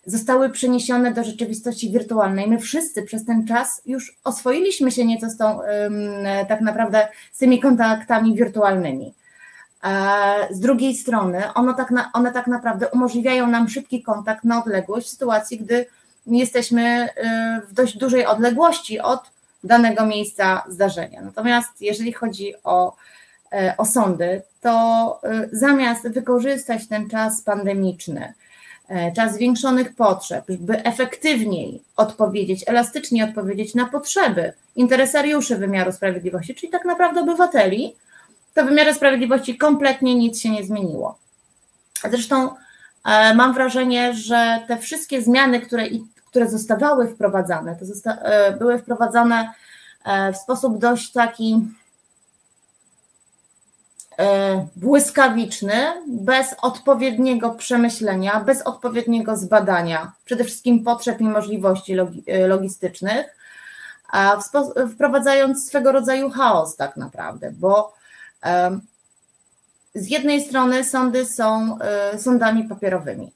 zostały 0.06 0.50
przeniesione 0.50 1.14
do 1.14 1.24
rzeczywistości 1.24 1.92
wirtualnej. 1.92 2.48
My 2.48 2.60
wszyscy 2.60 3.04
przez 3.04 3.26
ten 3.26 3.48
czas 3.48 3.82
już 3.86 4.18
oswoiliśmy 4.24 4.92
się 4.92 5.06
nieco 5.06 5.30
z 5.30 5.38
tą, 5.38 5.60
tak 6.48 6.62
naprawdę 6.62 7.08
z 7.32 7.38
tymi 7.38 7.60
kontaktami 7.60 8.36
wirtualnymi. 8.36 9.14
Z 10.52 10.60
drugiej 10.60 10.96
strony 10.96 11.54
one 11.54 11.74
tak, 11.74 11.92
na, 11.92 12.10
one 12.14 12.32
tak 12.32 12.48
naprawdę 12.48 12.88
umożliwiają 12.90 13.48
nam 13.48 13.70
szybki 13.70 14.04
kontakt 14.04 14.44
na 14.44 14.64
odległość 14.64 15.08
w 15.08 15.12
sytuacji, 15.12 15.58
gdy 15.58 15.86
jesteśmy 16.28 17.10
y, 17.10 17.68
w 17.68 17.74
dość 17.74 17.98
dużej 17.98 18.26
odległości 18.26 19.00
od 19.00 19.20
danego 19.64 20.06
miejsca 20.06 20.64
zdarzenia. 20.70 21.22
Natomiast 21.22 21.82
jeżeli 21.82 22.14
chodzi 22.14 22.54
o, 22.64 22.96
e, 23.52 23.74
o 23.78 23.86
sądy, 23.86 24.42
to 24.62 25.22
y, 25.24 25.50
zamiast 25.52 26.10
wykorzystać 26.10 26.88
ten 26.88 27.10
czas 27.10 27.42
pandemiczny, 27.42 28.34
E, 28.88 29.12
czas 29.12 29.34
zwiększonych 29.34 29.96
potrzeb, 29.96 30.46
by 30.50 30.84
efektywniej 30.84 31.82
odpowiedzieć, 31.96 32.64
elastycznie 32.68 33.26
odpowiedzieć 33.26 33.76
na 33.76 33.86
potrzeby 33.86 34.54
interesariuszy 34.76 35.56
wymiaru 35.56 35.92
sprawiedliwości, 35.92 36.56
czyli 36.56 36.72
tak 36.72 36.86
naprawdę 36.86 37.22
obywateli, 37.22 37.96
to 38.54 38.64
w 38.64 38.66
wymiarze 38.66 38.94
sprawiedliwości 38.94 39.58
kompletnie 39.58 40.16
nic 40.16 40.42
się 40.42 40.50
nie 40.50 40.64
zmieniło. 40.64 41.18
Zresztą 42.10 42.50
e, 43.06 43.36
mam 43.36 43.54
wrażenie, 43.54 44.14
że 44.14 44.60
te 44.68 44.78
wszystkie 44.78 45.22
zmiany, 45.22 45.60
które, 45.62 45.88
które 46.38 46.50
zostawały 46.50 47.08
wprowadzane, 47.08 47.76
to 47.76 47.86
zosta 47.86 48.16
e, 48.16 48.52
były 48.52 48.80
wprowadzane 48.80 49.54
w 50.34 50.38
sposób 50.38 50.78
dość 50.78 51.12
taki 51.12 51.68
błyskawiczny, 54.76 55.74
bez 56.08 56.56
odpowiedniego 56.62 57.50
przemyślenia, 57.50 58.40
bez 58.40 58.62
odpowiedniego 58.62 59.38
zbadania, 59.38 60.12
przede 60.26 60.44
wszystkim 60.44 60.84
potrzeb 60.84 61.22
i 61.22 61.24
możliwości 61.24 61.96
logistycznych, 62.48 63.38
wprowadzając 64.94 65.68
swego 65.68 65.92
rodzaju 65.92 66.30
chaos 66.30 66.76
tak 66.76 66.98
naprawdę, 66.98 67.52
bo 67.52 67.94
z 69.96 70.10
jednej 70.10 70.42
strony 70.42 70.84
sądy 70.84 71.26
są 71.26 71.78
e, 71.80 72.20
sądami 72.20 72.64
papierowymi, 72.64 73.32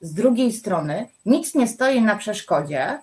z 0.00 0.14
drugiej 0.14 0.52
strony 0.52 1.08
nic 1.26 1.54
nie 1.54 1.68
stoi 1.68 2.02
na 2.02 2.16
przeszkodzie, 2.16 2.98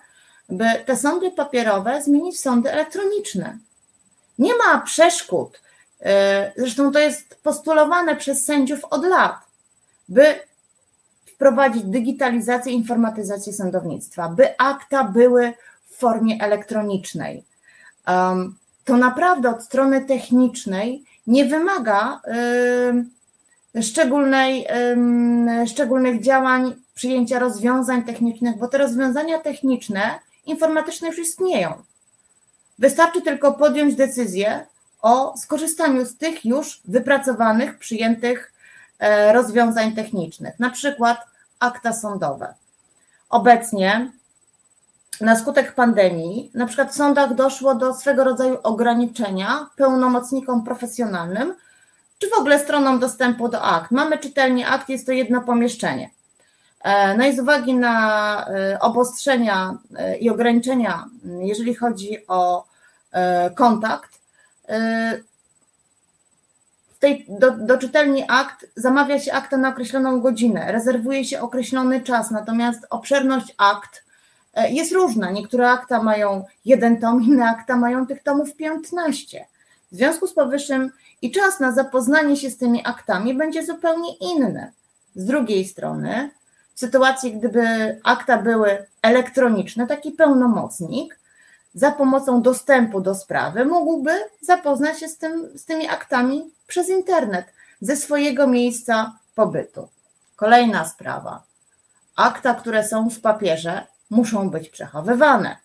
by 0.48 0.64
te 0.86 0.96
sądy 0.96 1.30
papierowe 1.30 2.02
zmienić 2.02 2.36
w 2.36 2.40
sądy 2.40 2.72
elektroniczne. 2.72 3.58
Nie 4.38 4.56
ma 4.56 4.80
przeszkód, 4.80 5.60
e, 6.00 6.52
zresztą 6.56 6.92
to 6.92 6.98
jest 6.98 7.38
postulowane 7.42 8.16
przez 8.16 8.44
sędziów 8.44 8.84
od 8.84 9.04
lat, 9.04 9.34
by 10.08 10.24
wprowadzić 11.26 11.84
digitalizację, 11.84 12.72
informatyzację 12.72 13.52
sądownictwa, 13.52 14.28
by 14.28 14.58
akta 14.58 15.04
były 15.04 15.52
w 15.88 15.96
formie 15.96 16.36
elektronicznej. 16.40 17.44
To 18.84 18.96
naprawdę 18.96 19.50
od 19.50 19.64
strony 19.64 20.04
technicznej 20.04 21.04
nie 21.26 21.44
wymaga 21.44 22.20
szczególnej, 23.82 24.66
szczególnych 25.66 26.22
działań, 26.22 26.74
przyjęcia 26.98 27.38
rozwiązań 27.38 28.02
technicznych, 28.02 28.58
bo 28.58 28.68
te 28.68 28.78
rozwiązania 28.78 29.38
techniczne, 29.38 30.18
informatyczne 30.46 31.08
już 31.08 31.18
istnieją. 31.18 31.72
Wystarczy 32.78 33.22
tylko 33.22 33.52
podjąć 33.52 33.94
decyzję 33.94 34.66
o 35.02 35.36
skorzystaniu 35.36 36.04
z 36.04 36.16
tych 36.16 36.44
już 36.44 36.80
wypracowanych, 36.84 37.78
przyjętych 37.78 38.52
e, 38.98 39.32
rozwiązań 39.32 39.92
technicznych, 39.92 40.58
na 40.58 40.70
przykład 40.70 41.18
akta 41.60 41.92
sądowe. 41.92 42.54
Obecnie 43.30 44.12
na 45.20 45.36
skutek 45.36 45.74
pandemii, 45.74 46.50
na 46.54 46.66
przykład 46.66 46.92
w 46.92 46.96
sądach 46.96 47.34
doszło 47.34 47.74
do 47.74 47.94
swego 47.94 48.24
rodzaju 48.24 48.58
ograniczenia 48.62 49.66
pełnomocnikom 49.76 50.64
profesjonalnym, 50.64 51.54
czy 52.18 52.30
w 52.30 52.38
ogóle 52.38 52.58
stronom 52.58 52.98
dostępu 52.98 53.48
do 53.48 53.62
akt. 53.62 53.90
Mamy 53.90 54.18
czytelnie 54.18 54.68
akt, 54.68 54.88
jest 54.88 55.06
to 55.06 55.12
jedno 55.12 55.40
pomieszczenie. 55.40 56.17
E, 56.84 57.16
no 57.16 57.26
i 57.26 57.36
z 57.36 57.40
uwagi 57.40 57.74
na 57.74 58.46
e, 58.48 58.78
obostrzenia 58.80 59.78
e, 59.96 60.18
i 60.18 60.30
ograniczenia, 60.30 61.04
jeżeli 61.24 61.74
chodzi 61.74 62.26
o 62.26 62.68
kontakt, 63.54 64.18
w 66.88 66.98
tej, 66.98 67.26
do, 67.28 67.50
do 67.50 67.78
czytelni 67.78 68.24
akt 68.28 68.66
zamawia 68.76 69.20
się 69.20 69.32
akta 69.32 69.56
na 69.56 69.68
określoną 69.68 70.20
godzinę, 70.20 70.72
rezerwuje 70.72 71.24
się 71.24 71.40
określony 71.40 72.00
czas, 72.00 72.30
natomiast 72.30 72.86
obszerność 72.90 73.54
akt 73.58 74.04
jest 74.70 74.92
różna. 74.92 75.30
Niektóre 75.30 75.70
akta 75.70 76.02
mają 76.02 76.44
jeden 76.64 77.00
tom, 77.00 77.22
inne 77.22 77.50
akta 77.50 77.76
mają 77.76 78.06
tych 78.06 78.22
tomów 78.22 78.56
15. 78.56 79.46
W 79.92 79.96
związku 79.96 80.26
z 80.26 80.34
powyższym 80.34 80.90
i 81.22 81.30
czas 81.30 81.60
na 81.60 81.72
zapoznanie 81.72 82.36
się 82.36 82.50
z 82.50 82.58
tymi 82.58 82.86
aktami 82.86 83.34
będzie 83.34 83.66
zupełnie 83.66 84.16
inny. 84.16 84.72
Z 85.14 85.24
drugiej 85.24 85.64
strony, 85.64 86.30
w 86.78 86.80
sytuacji, 86.80 87.36
gdyby 87.36 87.98
akta 88.04 88.38
były 88.42 88.86
elektroniczne, 89.02 89.86
taki 89.86 90.12
pełnomocnik 90.12 91.18
za 91.74 91.92
pomocą 91.92 92.42
dostępu 92.42 93.00
do 93.00 93.14
sprawy 93.14 93.64
mógłby 93.64 94.10
zapoznać 94.40 95.00
się 95.00 95.08
z, 95.08 95.18
tym, 95.18 95.58
z 95.58 95.64
tymi 95.64 95.88
aktami 95.88 96.50
przez 96.66 96.88
internet 96.88 97.46
ze 97.80 97.96
swojego 97.96 98.46
miejsca 98.46 99.18
pobytu. 99.34 99.88
Kolejna 100.36 100.88
sprawa. 100.88 101.42
Akta, 102.16 102.54
które 102.54 102.88
są 102.88 103.10
w 103.10 103.20
papierze, 103.20 103.86
muszą 104.10 104.50
być 104.50 104.68
przechowywane. 104.68 105.56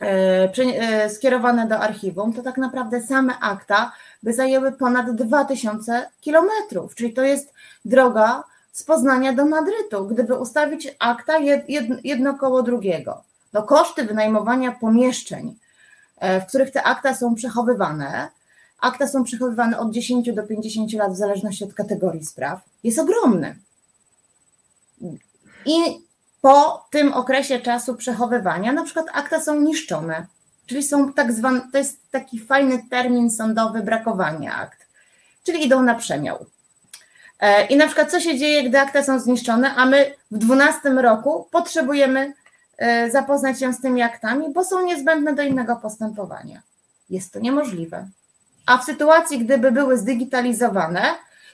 e, 0.01 0.51
e, 0.57 1.09
skierowane 1.09 1.67
do 1.67 1.79
archiwum, 1.79 2.33
to 2.33 2.41
tak 2.41 2.57
naprawdę 2.57 3.01
same 3.01 3.39
akta 3.39 3.91
by 4.23 4.33
zajęły 4.33 4.71
ponad 4.71 5.15
2000 5.15 6.09
kilometrów, 6.21 6.95
czyli 6.95 7.13
to 7.13 7.21
jest 7.21 7.53
droga 7.85 8.43
z 8.71 8.83
Poznania 8.83 9.33
do 9.33 9.45
Madrytu, 9.45 10.07
gdyby 10.07 10.35
ustawić 10.35 10.95
akta 10.99 11.33
jedno 12.03 12.33
koło 12.33 12.63
drugiego. 12.63 13.23
No 13.53 13.63
koszty 13.63 14.05
wynajmowania 14.05 14.71
pomieszczeń, 14.71 15.55
e, 16.17 16.41
w 16.41 16.45
których 16.45 16.71
te 16.71 16.83
akta 16.83 17.15
są 17.15 17.35
przechowywane, 17.35 18.29
akta 18.81 19.07
są 19.07 19.23
przechowywane 19.23 19.79
od 19.79 19.91
10 19.91 20.33
do 20.33 20.43
50 20.43 20.93
lat 20.93 21.13
w 21.13 21.17
zależności 21.17 21.63
od 21.63 21.73
kategorii 21.73 22.25
spraw, 22.25 22.61
jest 22.83 22.99
ogromny. 22.99 23.55
I 25.65 26.09
po 26.41 26.85
tym 26.91 27.13
okresie 27.13 27.59
czasu 27.59 27.95
przechowywania, 27.95 28.73
na 28.73 28.83
przykład 28.83 29.05
akta 29.13 29.41
są 29.41 29.61
niszczone, 29.61 30.25
czyli 30.65 30.83
są 30.83 31.13
tak 31.13 31.33
zwane, 31.33 31.61
to 31.71 31.77
jest 31.77 32.11
taki 32.11 32.39
fajny 32.39 32.83
termin 32.89 33.31
sądowy 33.31 33.83
brakowania 33.83 34.55
akt, 34.55 34.87
czyli 35.43 35.65
idą 35.65 35.83
na 35.83 35.95
przemiał. 35.95 36.45
E, 37.39 37.65
I 37.65 37.77
na 37.77 37.85
przykład 37.85 38.11
co 38.11 38.19
się 38.19 38.37
dzieje, 38.37 38.69
gdy 38.69 38.79
akta 38.79 39.03
są 39.03 39.19
zniszczone, 39.19 39.75
a 39.75 39.85
my 39.85 40.15
w 40.31 40.37
12 40.37 40.89
roku 40.89 41.47
potrzebujemy 41.51 42.33
e, 42.77 43.11
zapoznać 43.11 43.59
się 43.59 43.73
z 43.73 43.81
tymi 43.81 44.01
aktami, 44.01 44.53
bo 44.53 44.63
są 44.63 44.85
niezbędne 44.85 45.35
do 45.35 45.41
innego 45.41 45.75
postępowania. 45.75 46.61
Jest 47.09 47.33
to 47.33 47.39
niemożliwe. 47.39 48.07
A 48.69 48.77
w 48.77 48.83
sytuacji, 48.83 49.39
gdyby 49.39 49.71
były 49.71 49.97
zdigitalizowane, 49.97 51.01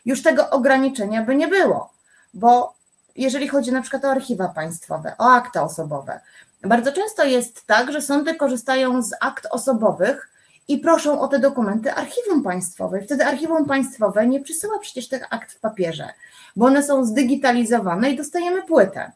już 0.06 0.22
tego 0.22 0.50
ograniczenia 0.50 1.24
by 1.24 1.36
nie 1.36 1.48
było, 1.48 1.94
bo 2.34 2.74
jeżeli 3.16 3.48
chodzi 3.48 3.72
na 3.72 3.82
przykład 3.82 4.06
o 4.06 4.12
archiwa 4.12 4.48
państwowe, 4.48 5.16
o 5.18 5.32
akta 5.32 5.64
osobowe, 5.64 6.20
bardzo 6.64 6.92
często 6.92 7.24
jest 7.24 7.66
tak, 7.66 7.92
że 7.92 8.02
sądy 8.02 8.36
korzystają 8.36 9.02
z 9.02 9.12
akt 9.22 9.48
osobowych 9.52 10.30
i 10.68 10.78
proszą 10.78 11.22
o 11.22 11.28
te 11.28 11.40
dokumenty 11.40 11.94
archiwum 11.94 12.44
państwowe. 12.44 13.02
Wtedy 13.02 13.26
archiwum 13.26 13.66
państwowe 13.66 14.28
nie 14.28 14.42
przysyła 14.42 14.80
przecież 14.80 15.10
tych 15.10 15.34
akt 15.34 15.54
w 15.54 15.60
papierze, 15.60 16.10
bo 16.56 16.66
one 16.66 16.84
są 16.84 17.06
zdigitalizowane 17.06 18.10
i 18.10 18.18
dostajemy 18.18 18.64
płytę. 18.64 19.12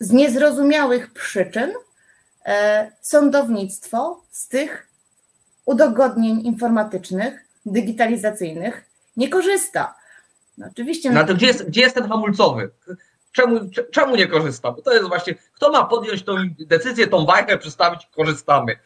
Z 0.00 0.12
niezrozumiałych 0.12 1.12
przyczyn 1.12 1.72
e, 2.44 2.90
sądownictwo 3.00 4.22
z 4.30 4.48
tych 4.48 4.86
udogodnień 5.66 6.46
informatycznych, 6.46 7.44
digitalizacyjnych 7.66 8.84
nie 9.16 9.28
korzysta. 9.28 9.94
No, 10.58 10.66
oczywiście. 10.70 11.10
No 11.10 11.24
to 11.24 11.34
gdzie 11.34 11.46
jest, 11.46 11.66
gdzie 11.66 11.80
jest 11.80 11.94
ten 11.94 12.08
hamulcowy? 12.08 12.70
Czemu, 13.32 13.60
czemu 13.90 14.16
nie 14.16 14.26
korzysta? 14.26 14.72
Bo 14.72 14.82
to 14.82 14.92
jest 14.92 15.08
właśnie, 15.08 15.34
kto 15.54 15.70
ma 15.70 15.84
podjąć 15.84 16.24
tą 16.24 16.36
decyzję, 16.58 17.06
tą 17.06 17.26
bajkę 17.26 17.58
przedstawić, 17.58 18.08
korzystamy 18.16 18.76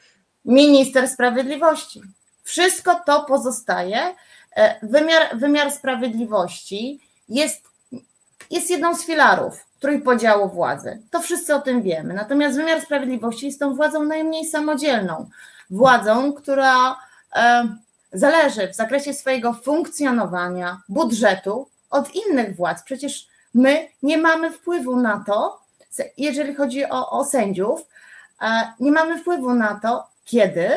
minister 0.44 1.08
sprawiedliwości. 1.08 2.02
Wszystko 2.42 3.00
to 3.06 3.24
pozostaje. 3.24 4.14
E, 4.56 4.86
wymiar, 4.86 5.38
wymiar 5.38 5.70
sprawiedliwości 5.70 7.00
jest, 7.28 7.68
jest 8.50 8.70
jedną 8.70 8.94
z 8.94 9.04
filarów 9.06 9.66
trójpodziału 9.80 10.48
władzy. 10.48 11.02
To 11.10 11.20
wszyscy 11.20 11.54
o 11.54 11.60
tym 11.60 11.82
wiemy. 11.82 12.14
Natomiast 12.14 12.56
wymiar 12.56 12.80
sprawiedliwości 12.80 13.46
jest 13.46 13.60
tą 13.60 13.74
władzą 13.74 14.04
najmniej 14.04 14.44
samodzielną. 14.44 15.30
Władzą, 15.70 16.32
która 16.32 16.96
e, 17.36 17.76
zależy 18.12 18.68
w 18.68 18.76
zakresie 18.76 19.14
swojego 19.14 19.52
funkcjonowania, 19.52 20.82
budżetu 20.88 21.68
od 21.90 22.14
innych 22.14 22.56
władz. 22.56 22.82
Przecież 22.82 23.28
my 23.54 23.88
nie 24.02 24.18
mamy 24.18 24.50
wpływu 24.50 24.96
na 24.96 25.24
to, 25.26 25.60
jeżeli 26.16 26.54
chodzi 26.54 26.84
o, 26.84 27.10
o 27.10 27.24
sędziów, 27.24 27.86
e, 28.42 28.72
nie 28.80 28.92
mamy 28.92 29.18
wpływu 29.18 29.54
na 29.54 29.80
to, 29.82 30.06
kiedy 30.24 30.70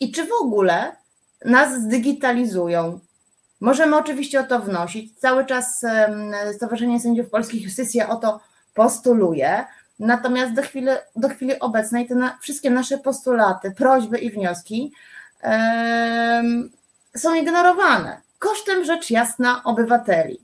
i 0.00 0.12
czy 0.12 0.26
w 0.26 0.32
ogóle 0.42 0.96
nas 1.44 1.80
zdigitalizują. 1.80 3.00
Możemy 3.60 3.96
oczywiście 3.96 4.40
o 4.40 4.44
to 4.44 4.60
wnosić. 4.60 5.18
Cały 5.18 5.46
czas 5.46 5.84
Stowarzyszenie 6.56 7.00
Sędziów 7.00 7.30
Polskich 7.30 7.62
Justycja 7.62 8.08
o 8.08 8.16
to 8.16 8.40
postuluje. 8.74 9.64
Natomiast 9.98 10.52
do 10.52 10.62
chwili, 10.62 10.88
do 11.16 11.28
chwili 11.28 11.58
obecnej 11.58 12.08
te 12.08 12.14
na, 12.14 12.38
wszystkie 12.40 12.70
nasze 12.70 12.98
postulaty, 12.98 13.70
prośby 13.70 14.18
i 14.18 14.30
wnioski 14.30 14.92
um, 15.42 16.70
są 17.16 17.34
ignorowane 17.34 18.20
kosztem 18.42 18.84
rzecz 18.84 19.10
jasna 19.10 19.64
obywateli. 19.64 20.40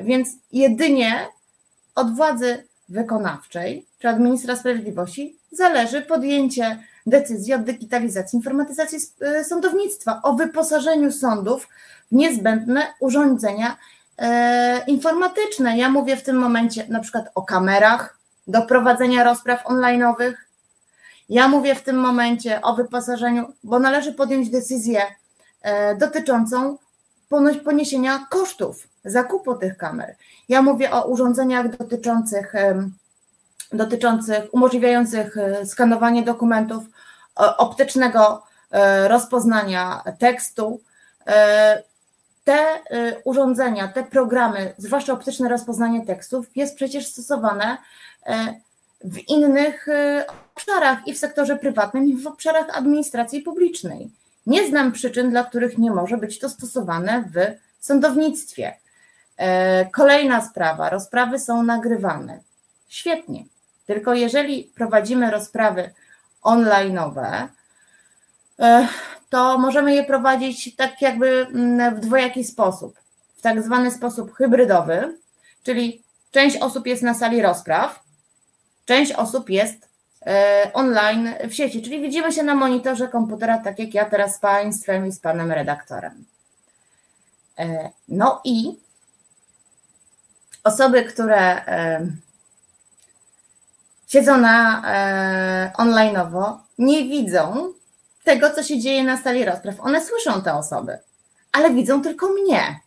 Więc 0.00 0.28
jedynie 0.52 1.28
od 1.94 2.16
władzy 2.16 2.64
wykonawczej 2.88 3.86
czy 3.98 4.08
od 4.08 4.18
ministra 4.18 4.56
sprawiedliwości 4.56 5.36
zależy 5.52 6.02
podjęcie 6.02 6.78
decyzji 7.06 7.54
o 7.54 7.58
digitalizacji, 7.58 8.36
informatyzacji 8.36 8.98
e, 9.20 9.44
sądownictwa, 9.44 10.20
o 10.22 10.32
wyposażeniu 10.34 11.12
sądów 11.12 11.68
w 12.10 12.14
niezbędne 12.14 12.86
urządzenia 13.00 13.76
e, 14.18 14.84
informatyczne. 14.86 15.78
Ja 15.78 15.88
mówię 15.88 16.16
w 16.16 16.22
tym 16.22 16.36
momencie 16.36 16.86
na 16.88 17.00
przykład 17.00 17.24
o 17.34 17.42
kamerach 17.42 18.18
do 18.52 18.62
prowadzenia 18.62 19.24
rozpraw 19.24 19.64
online'owych. 19.64 20.34
Ja 21.28 21.48
mówię 21.48 21.74
w 21.74 21.82
tym 21.82 21.96
momencie 21.96 22.62
o 22.62 22.74
wyposażeniu, 22.74 23.52
bo 23.64 23.78
należy 23.78 24.12
podjąć 24.12 24.50
decyzję 24.50 25.02
e, 25.62 25.96
dotyczącą 25.96 26.78
poniesienia 27.64 28.26
kosztów 28.30 28.88
zakupu 29.04 29.54
tych 29.54 29.76
kamer. 29.76 30.14
Ja 30.48 30.62
mówię 30.62 30.90
o 30.90 31.06
urządzeniach 31.06 31.76
dotyczących, 31.76 32.52
dotyczących 33.72 34.54
umożliwiających 34.54 35.36
e, 35.36 35.66
skanowanie 35.66 36.22
dokumentów, 36.22 36.84
optycznego 37.36 38.42
e, 38.70 39.08
rozpoznania 39.08 40.02
tekstu. 40.18 40.80
Te 42.44 42.64
urządzenia, 43.24 43.88
te 43.88 44.04
programy, 44.04 44.74
zwłaszcza 44.78 45.12
optyczne 45.12 45.48
rozpoznanie 45.48 46.06
tekstów, 46.06 46.46
jest 46.56 46.76
przecież 46.76 47.06
stosowane 47.06 47.78
w 49.04 49.18
innych 49.28 49.86
obszarach 50.56 51.06
i 51.06 51.14
w 51.14 51.18
sektorze 51.18 51.56
prywatnym, 51.56 52.06
i 52.06 52.16
w 52.16 52.26
obszarach 52.26 52.66
administracji 52.78 53.40
publicznej. 53.40 54.10
Nie 54.46 54.66
znam 54.68 54.92
przyczyn, 54.92 55.30
dla 55.30 55.44
których 55.44 55.78
nie 55.78 55.90
może 55.90 56.16
być 56.16 56.38
to 56.38 56.48
stosowane 56.48 57.24
w 57.34 57.36
sądownictwie. 57.86 58.76
E, 59.36 59.86
kolejna 59.90 60.40
sprawa, 60.40 60.90
rozprawy 60.90 61.38
są 61.38 61.62
nagrywane. 61.62 62.40
Świetnie. 62.88 63.44
Tylko 63.86 64.14
jeżeli 64.14 64.64
prowadzimy 64.64 65.30
rozprawy 65.30 65.90
online'owe, 66.42 67.48
e, 68.58 68.88
to 69.30 69.58
możemy 69.58 69.94
je 69.94 70.04
prowadzić 70.04 70.76
tak 70.76 71.02
jakby 71.02 71.46
mm, 71.54 71.96
w 71.96 72.00
dwojaki 72.00 72.44
sposób. 72.44 72.98
W 73.36 73.42
tak 73.42 73.62
zwany 73.62 73.90
sposób 73.90 74.34
hybrydowy, 74.34 75.18
czyli 75.62 76.02
część 76.30 76.56
osób 76.56 76.86
jest 76.86 77.02
na 77.02 77.14
sali 77.14 77.42
rozpraw, 77.42 78.02
część 78.84 79.12
osób 79.12 79.50
jest 79.50 79.92
E, 80.26 80.70
online 80.74 81.28
w 81.48 81.54
sieci, 81.54 81.82
czyli 81.82 82.00
widzimy 82.00 82.32
się 82.32 82.42
na 82.42 82.54
monitorze 82.54 83.08
komputera, 83.08 83.58
tak 83.58 83.78
jak 83.78 83.94
ja 83.94 84.04
teraz 84.04 84.36
z 84.36 84.38
Państwem 84.38 85.06
i 85.06 85.12
z 85.12 85.20
Panem 85.20 85.52
redaktorem. 85.52 86.24
E, 87.58 87.90
no 88.08 88.40
i 88.44 88.78
osoby, 90.64 91.04
które 91.04 91.66
e, 91.66 92.06
siedzą 94.08 94.38
na 94.38 94.82
onlineowo, 95.78 96.60
nie 96.78 97.08
widzą 97.08 97.72
tego, 98.24 98.50
co 98.50 98.62
się 98.62 98.78
dzieje 98.78 99.04
na 99.04 99.22
sali 99.22 99.44
rozpraw. 99.44 99.80
One 99.80 100.04
słyszą 100.04 100.42
te 100.42 100.54
osoby, 100.54 100.98
ale 101.52 101.70
widzą 101.70 102.02
tylko 102.02 102.28
mnie. 102.28 102.80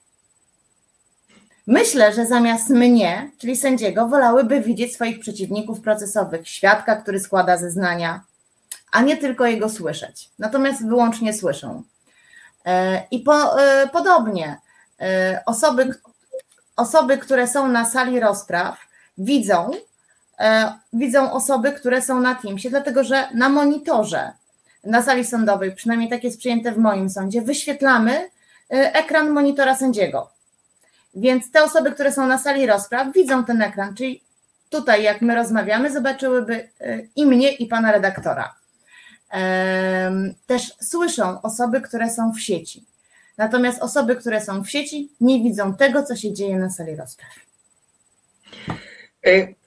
Myślę, 1.67 2.13
że 2.13 2.25
zamiast 2.25 2.69
mnie, 2.69 3.31
czyli 3.37 3.55
sędziego, 3.55 4.07
wolałyby 4.07 4.61
widzieć 4.61 4.93
swoich 4.93 5.19
przeciwników 5.19 5.81
procesowych, 5.81 6.47
świadka, 6.47 6.95
który 6.95 7.19
składa 7.19 7.57
zeznania, 7.57 8.23
a 8.91 9.01
nie 9.01 9.17
tylko 9.17 9.45
jego 9.45 9.69
słyszeć. 9.69 10.29
Natomiast 10.39 10.87
wyłącznie 10.87 11.33
słyszą. 11.33 11.83
E, 12.65 13.03
I 13.11 13.19
po, 13.19 13.61
e, 13.61 13.87
podobnie 13.87 14.57
e, 15.01 15.43
osoby, 15.45 15.95
osoby, 16.75 17.17
które 17.17 17.47
są 17.47 17.67
na 17.67 17.85
sali 17.85 18.19
rozpraw, 18.19 18.77
widzą, 19.17 19.71
widzą 20.93 21.31
osoby, 21.31 21.71
które 21.71 22.01
są 22.01 22.21
na 22.21 22.35
Teamsie, 22.35 22.69
dlatego 22.69 23.03
że 23.03 23.29
na 23.33 23.49
monitorze 23.49 24.31
na 24.83 25.03
sali 25.03 25.25
sądowej, 25.25 25.75
przynajmniej 25.75 26.09
tak 26.09 26.23
jest 26.23 26.39
przyjęte 26.39 26.71
w 26.71 26.77
moim 26.77 27.09
sądzie, 27.09 27.41
wyświetlamy 27.41 28.29
ekran 28.69 29.29
monitora 29.29 29.75
sędziego. 29.75 30.34
Więc 31.15 31.51
te 31.51 31.63
osoby, 31.63 31.91
które 31.91 32.11
są 32.11 32.27
na 32.27 32.37
sali 32.37 32.65
rozpraw, 32.65 33.13
widzą 33.13 33.45
ten 33.45 33.61
ekran, 33.61 33.95
czyli 33.95 34.21
tutaj, 34.69 35.03
jak 35.03 35.21
my 35.21 35.35
rozmawiamy, 35.35 35.91
zobaczyłyby 35.91 36.69
y, 36.81 37.09
i 37.15 37.25
mnie, 37.25 37.51
i 37.51 37.67
pana 37.67 37.91
redaktora. 37.91 38.55
Też 40.47 40.73
słyszą 40.81 41.41
osoby, 41.41 41.81
które 41.81 42.09
są 42.09 42.31
w 42.33 42.39
sieci. 42.39 42.85
Natomiast 43.37 43.81
osoby, 43.81 44.15
które 44.15 44.41
są 44.41 44.63
w 44.63 44.69
sieci, 44.69 45.09
nie 45.21 45.43
widzą 45.43 45.75
tego, 45.75 46.03
co 46.03 46.15
się 46.15 46.33
dzieje 46.33 46.59
na 46.59 46.69
sali 46.69 46.95
rozpraw. 46.95 47.31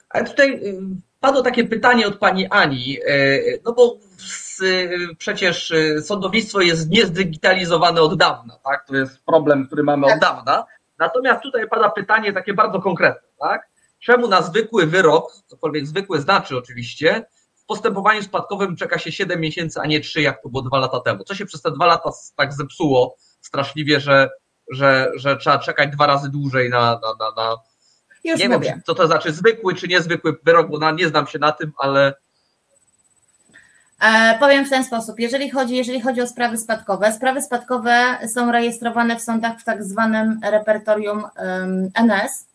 Ale 0.09 0.25
tutaj 0.25 0.53
y, 0.53 0.81
padło 1.19 1.41
takie 1.41 1.63
pytanie 1.63 2.07
od 2.07 2.17
pani 2.17 2.47
Ani, 2.49 2.97
e, 3.07 3.39
no 3.65 3.73
bo 3.73 3.97
przecież 5.17 5.71
y, 5.71 6.01
sądownictwo 6.01 6.61
jest 6.61 6.89
niezdigitalizowane 6.89 8.01
od 8.01 8.17
dawna, 8.17 8.59
tak? 8.63 8.85
To 8.87 8.95
jest 8.95 9.19
problem, 9.25 9.67
który 9.67 9.83
mamy 9.83 10.07
tak. 10.07 10.15
od 10.15 10.21
dawna. 10.21 10.65
Natomiast 10.99 11.41
tutaj 11.41 11.67
pada 11.67 11.89
pytanie 11.89 12.33
takie 12.33 12.53
bardzo 12.53 12.81
konkretne, 12.81 13.27
tak? 13.39 13.69
Czemu 13.99 14.27
na 14.27 14.41
zwykły 14.41 14.85
wyrok, 14.85 15.31
cokolwiek 15.47 15.87
zwykły 15.87 16.21
znaczy 16.21 16.57
oczywiście, 16.57 17.25
w 17.55 17.65
postępowaniu 17.65 18.23
spadkowym 18.23 18.75
czeka 18.75 18.99
się 18.99 19.11
7 19.11 19.39
miesięcy, 19.39 19.79
a 19.79 19.85
nie 19.85 19.99
3, 19.99 20.21
jak 20.21 20.41
to 20.43 20.49
było 20.49 20.63
dwa 20.63 20.79
lata 20.79 20.99
temu? 20.99 21.23
Co 21.23 21.35
się 21.35 21.45
przez 21.45 21.61
te 21.61 21.71
dwa 21.71 21.85
lata 21.85 22.09
tak 22.35 22.53
zepsuło 22.53 23.15
straszliwie, 23.41 23.99
że, 23.99 24.29
że, 24.71 25.11
że 25.15 25.37
trzeba 25.37 25.59
czekać 25.59 25.89
dwa 25.89 26.07
razy 26.07 26.29
dłużej 26.29 26.69
na. 26.69 26.79
na, 26.79 27.13
na, 27.19 27.43
na... 27.43 27.55
Już 28.23 28.39
nie 28.39 28.49
mówię. 28.49 28.69
wiem, 28.69 28.81
co 28.85 28.95
to 28.95 29.07
znaczy 29.07 29.33
zwykły 29.33 29.75
czy 29.75 29.87
niezwykły 29.87 30.37
wyrok, 30.43 30.69
bo 30.69 30.77
na, 30.77 30.91
nie 30.91 31.07
znam 31.07 31.27
się 31.27 31.39
na 31.39 31.51
tym, 31.51 31.71
ale 31.77 32.13
powiem 34.39 34.65
w 34.65 34.69
ten 34.69 34.83
sposób, 34.83 35.19
jeżeli 35.19 35.49
chodzi, 35.49 35.75
jeżeli 35.75 36.01
chodzi 36.01 36.21
o 36.21 36.27
sprawy 36.27 36.57
spadkowe, 36.57 37.13
sprawy 37.13 37.41
spadkowe 37.41 38.17
są 38.33 38.51
rejestrowane 38.51 39.15
w 39.15 39.21
sądach 39.21 39.59
w 39.59 39.63
tak 39.63 39.83
zwanym 39.83 40.39
repertorium 40.43 41.23
NS, 41.93 42.49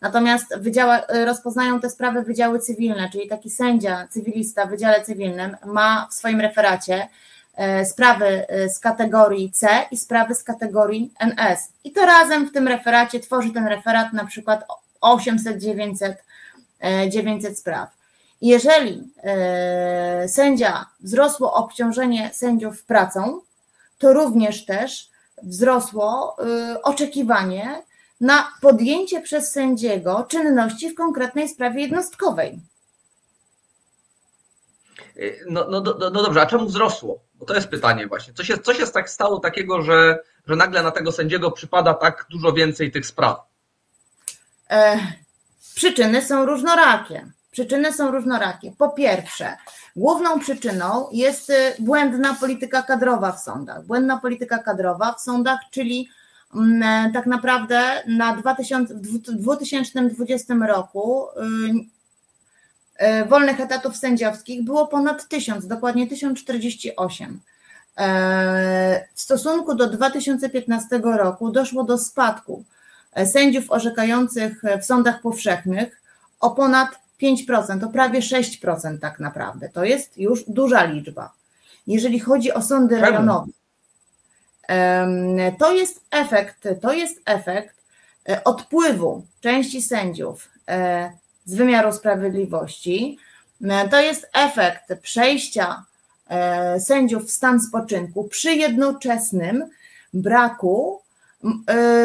natomiast 0.00 0.58
wydziała, 0.58 1.02
rozpoznają 1.24 1.80
te 1.80 1.90
sprawy 1.90 2.22
wydziały 2.22 2.58
cywilne, 2.58 3.08
czyli 3.12 3.28
taki 3.28 3.50
sędzia, 3.50 4.08
cywilista 4.10 4.66
w 4.66 4.70
wydziale 4.70 5.02
cywilnym 5.02 5.56
ma 5.64 6.08
w 6.10 6.14
swoim 6.14 6.40
referacie 6.40 7.08
e, 7.54 7.84
sprawy 7.84 8.46
e, 8.48 8.68
z 8.68 8.78
kategorii 8.78 9.50
C 9.50 9.68
i 9.90 9.96
sprawy 9.96 10.34
z 10.34 10.44
kategorii 10.44 11.12
NS. 11.18 11.72
I 11.84 11.92
to 11.92 12.06
razem 12.06 12.46
w 12.46 12.52
tym 12.52 12.68
referacie 12.68 13.20
tworzy 13.20 13.50
ten 13.50 13.66
referat 13.66 14.12
na 14.12 14.24
przykład 14.24 14.64
800-900 15.02 16.14
900 17.08 17.58
spraw. 17.58 17.95
Jeżeli 18.40 19.02
e, 19.22 20.28
sędzia 20.28 20.86
wzrosło 21.00 21.52
obciążenie 21.52 22.30
sędziów 22.34 22.84
pracą, 22.84 23.40
to 23.98 24.12
również 24.12 24.64
też 24.64 25.10
wzrosło 25.42 26.36
e, 26.38 26.82
oczekiwanie 26.82 27.82
na 28.20 28.52
podjęcie 28.60 29.20
przez 29.20 29.52
sędziego 29.52 30.26
czynności 30.28 30.90
w 30.90 30.94
konkretnej 30.94 31.48
sprawie 31.48 31.82
jednostkowej. 31.82 32.60
E, 35.16 35.22
no, 35.50 35.66
no, 35.70 35.80
no, 35.80 36.10
no 36.10 36.22
dobrze, 36.22 36.42
a 36.42 36.46
czemu 36.46 36.66
wzrosło? 36.66 37.20
Bo 37.34 37.46
to 37.46 37.54
jest 37.54 37.68
pytanie 37.68 38.06
właśnie. 38.06 38.34
Co 38.34 38.44
się, 38.44 38.58
co 38.58 38.74
się 38.74 38.86
tak 38.86 39.10
stało 39.10 39.40
takiego, 39.40 39.82
że, 39.82 40.18
że 40.46 40.56
nagle 40.56 40.82
na 40.82 40.90
tego 40.90 41.12
sędziego 41.12 41.50
przypada 41.50 41.94
tak 41.94 42.26
dużo 42.30 42.52
więcej 42.52 42.92
tych 42.92 43.06
spraw? 43.06 43.40
E, 44.70 44.98
przyczyny 45.74 46.22
są 46.22 46.46
różnorakie. 46.46 47.35
Przyczyny 47.56 47.92
są 47.92 48.10
różnorakie. 48.10 48.72
Po 48.78 48.88
pierwsze, 48.88 49.56
główną 49.96 50.40
przyczyną 50.40 51.08
jest 51.12 51.50
y, 51.50 51.54
błędna 51.78 52.34
polityka 52.34 52.82
kadrowa 52.82 53.32
w 53.32 53.40
sądach. 53.40 53.86
Błędna 53.86 54.18
polityka 54.18 54.58
kadrowa 54.58 55.12
w 55.12 55.20
sądach, 55.20 55.60
czyli 55.70 56.08
mm, 56.54 56.82
e, 56.82 57.12
tak 57.12 57.26
naprawdę 57.26 58.02
na 58.06 58.36
2000, 58.36 58.94
w 58.94 59.00
2020 59.30 60.54
roku 60.54 61.26
y, 63.00 63.06
y, 63.06 63.24
wolnych 63.24 63.60
etatów 63.60 63.96
sędziowskich 63.96 64.64
było 64.64 64.86
ponad 64.86 65.28
1000, 65.28 65.66
dokładnie 65.66 66.06
1048. 66.06 67.40
E, 67.98 69.08
w 69.14 69.20
stosunku 69.20 69.74
do 69.74 69.86
2015 69.86 71.00
roku 71.02 71.50
doszło 71.50 71.84
do 71.84 71.98
spadku 71.98 72.64
e, 73.12 73.26
sędziów 73.26 73.70
orzekających 73.70 74.62
w 74.82 74.84
sądach 74.84 75.20
powszechnych 75.20 76.02
o 76.40 76.50
ponad 76.50 77.05
5%, 77.22 77.80
to 77.80 77.88
prawie 77.88 78.20
6% 78.20 78.98
tak 78.98 79.20
naprawdę. 79.20 79.68
To 79.68 79.84
jest 79.84 80.18
już 80.18 80.44
duża 80.48 80.84
liczba. 80.84 81.32
Jeżeli 81.86 82.20
chodzi 82.20 82.52
o 82.52 82.62
sądy 82.62 83.00
rejonowe, 83.00 83.46
to 85.58 85.72
jest 85.72 86.00
efekt, 86.10 86.68
to 86.80 86.92
jest 86.92 87.20
efekt 87.24 87.76
e, 88.28 88.44
odpływu 88.44 89.26
części 89.40 89.82
sędziów 89.82 90.48
e, 90.68 91.12
z 91.44 91.54
wymiaru 91.54 91.92
sprawiedliwości. 91.92 93.18
E, 93.64 93.88
to 93.88 94.00
jest 94.00 94.30
efekt 94.32 95.00
przejścia 95.02 95.84
sędziów 96.78 97.26
w 97.26 97.30
stan 97.30 97.60
spoczynku 97.60 98.24
przy 98.24 98.54
jednoczesnym 98.54 99.70
braku 100.14 101.00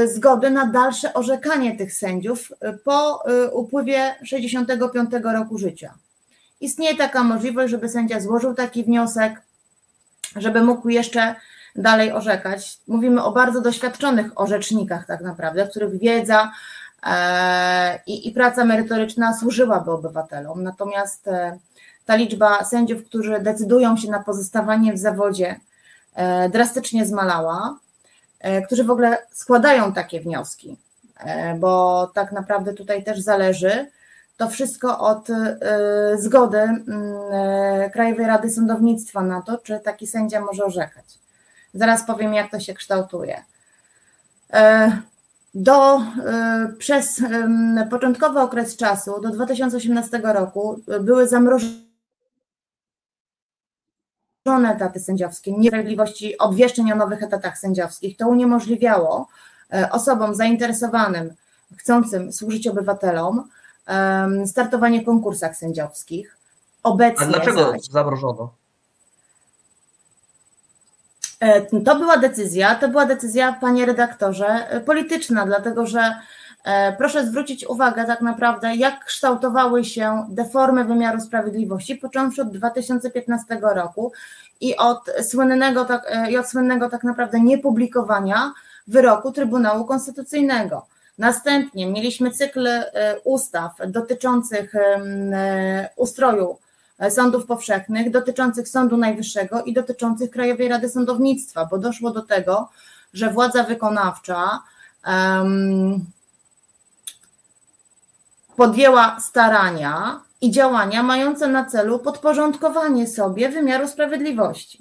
zgody 0.05 0.49
na 0.49 0.65
dalsze 0.65 1.13
orzekanie 1.13 1.77
tych 1.77 1.93
sędziów 1.93 2.51
po 2.83 3.23
upływie 3.53 4.15
65 4.23 5.11
roku 5.23 5.57
życia. 5.57 5.93
Istnieje 6.61 6.97
taka 6.97 7.23
możliwość, 7.23 7.71
żeby 7.71 7.89
sędzia 7.89 8.19
złożył 8.19 8.53
taki 8.53 8.83
wniosek, 8.83 9.41
żeby 10.35 10.63
mógł 10.63 10.89
jeszcze 10.89 11.35
dalej 11.75 12.11
orzekać. 12.11 12.79
Mówimy 12.87 13.23
o 13.23 13.31
bardzo 13.31 13.61
doświadczonych 13.61 14.31
orzecznikach, 14.35 15.05
tak 15.05 15.21
naprawdę, 15.21 15.67
których 15.67 15.99
wiedza 15.99 16.51
e, 17.03 17.99
i, 18.07 18.27
i 18.27 18.31
praca 18.31 18.65
merytoryczna 18.65 19.37
służyłaby 19.37 19.91
obywatelom. 19.91 20.63
Natomiast 20.63 21.27
e, 21.27 21.59
ta 22.05 22.15
liczba 22.15 22.63
sędziów, 22.63 23.05
którzy 23.05 23.39
decydują 23.39 23.97
się 23.97 24.11
na 24.11 24.23
pozostawanie 24.23 24.93
w 24.93 24.97
zawodzie, 24.97 25.59
e, 26.13 26.49
drastycznie 26.49 27.05
zmalała, 27.05 27.77
którzy 28.65 28.83
w 28.83 28.91
ogóle 28.91 29.17
składają 29.31 29.93
takie 29.93 30.21
wnioski, 30.21 30.77
bo 31.59 32.07
tak 32.13 32.31
naprawdę 32.31 32.73
tutaj 32.73 33.03
też 33.03 33.19
zależy 33.19 33.87
to 34.37 34.49
wszystko 34.49 34.99
od 34.99 35.27
zgody 36.15 36.59
Krajowej 37.93 38.27
Rady 38.27 38.49
Sądownictwa 38.49 39.21
na 39.21 39.41
to, 39.41 39.57
czy 39.57 39.79
taki 39.79 40.07
sędzia 40.07 40.41
może 40.41 40.65
orzekać. 40.65 41.05
Zaraz 41.73 42.05
powiem, 42.05 42.33
jak 42.33 42.51
to 42.51 42.59
się 42.59 42.73
kształtuje. 42.73 43.43
E, 44.53 44.91
do, 45.53 45.97
e, 45.97 46.01
przez 46.77 47.21
początkowy 47.89 48.39
okres 48.39 48.77
czasu, 48.77 49.21
do 49.21 49.29
2018 49.29 50.21
roku, 50.23 50.79
były 51.01 51.27
zamrożone 51.27 51.90
etaty 54.45 54.99
sędziowskie, 54.99 55.51
niesprawiedliwości 55.51 56.37
obwieszczeń 56.37 56.91
o 56.91 56.95
nowych 56.95 57.23
etatach 57.23 57.57
sędziowskich. 57.57 58.17
To 58.17 58.27
uniemożliwiało 58.27 59.27
e, 59.73 59.89
osobom 59.91 60.35
zainteresowanym, 60.35 61.33
chcącym 61.77 62.33
służyć 62.33 62.67
obywatelom, 62.67 63.49
startowanie 64.45 65.01
w 65.01 65.05
konkursach 65.05 65.57
sędziowskich. 65.57 66.37
Obecnie 66.83 67.25
A 67.25 67.29
dlaczego 67.29 67.71
zaś, 67.71 67.85
zamrożono? 67.85 68.53
E, 71.39 71.61
to 71.81 71.95
była 71.95 72.17
decyzja, 72.17 72.75
to 72.75 72.89
była 72.89 73.05
decyzja, 73.05 73.53
panie 73.61 73.85
redaktorze, 73.85 74.47
e, 74.69 74.81
polityczna, 74.81 75.45
dlatego 75.45 75.85
że 75.85 76.15
proszę 76.97 77.25
zwrócić 77.25 77.67
uwagę 77.67 78.05
tak 78.05 78.21
naprawdę, 78.21 78.75
jak 78.75 79.05
kształtowały 79.05 79.85
się 79.85 80.25
deformy 80.29 80.85
wymiaru 80.85 81.21
sprawiedliwości, 81.21 81.95
począwszy 81.95 82.41
od 82.41 82.51
2015 82.51 83.59
roku 83.61 84.11
i 84.61 84.77
od 84.77 84.99
słynnego 85.21 85.85
tak, 85.85 86.11
i 86.29 86.37
od 86.37 86.49
słynnego 86.49 86.89
tak 86.89 87.03
naprawdę 87.03 87.39
niepublikowania 87.39 88.53
wyroku 88.87 89.31
Trybunału 89.31 89.85
Konstytucyjnego. 89.85 90.85
Następnie 91.17 91.87
mieliśmy 91.87 92.31
cykl 92.31 92.67
ustaw 93.23 93.71
dotyczących 93.87 94.73
ustroju 95.95 96.57
E, 97.01 97.11
sądów 97.11 97.45
powszechnych, 97.45 98.11
dotyczących 98.11 98.69
Sądu 98.69 98.97
Najwyższego 98.97 99.63
i 99.63 99.73
dotyczących 99.73 100.31
Krajowej 100.31 100.67
Rady 100.67 100.89
Sądownictwa, 100.89 101.65
bo 101.65 101.77
doszło 101.77 102.11
do 102.11 102.21
tego, 102.21 102.69
że 103.13 103.29
władza 103.29 103.63
wykonawcza 103.63 104.59
um, 105.07 106.05
podjęła 108.61 109.19
starania 109.19 110.21
i 110.41 110.51
działania 110.51 111.03
mające 111.03 111.47
na 111.47 111.65
celu 111.65 111.99
podporządkowanie 111.99 113.07
sobie 113.07 113.49
wymiaru 113.49 113.87
sprawiedliwości. 113.87 114.79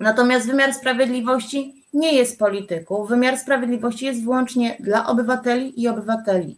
Natomiast 0.00 0.46
wymiar 0.46 0.74
sprawiedliwości 0.74 1.84
nie 1.94 2.12
jest 2.12 2.38
polityką. 2.38 3.04
Wymiar 3.04 3.38
sprawiedliwości 3.38 4.04
jest 4.06 4.24
wyłącznie 4.24 4.76
dla 4.80 5.06
obywateli 5.06 5.82
i 5.82 5.88
obywateli. 5.88 6.56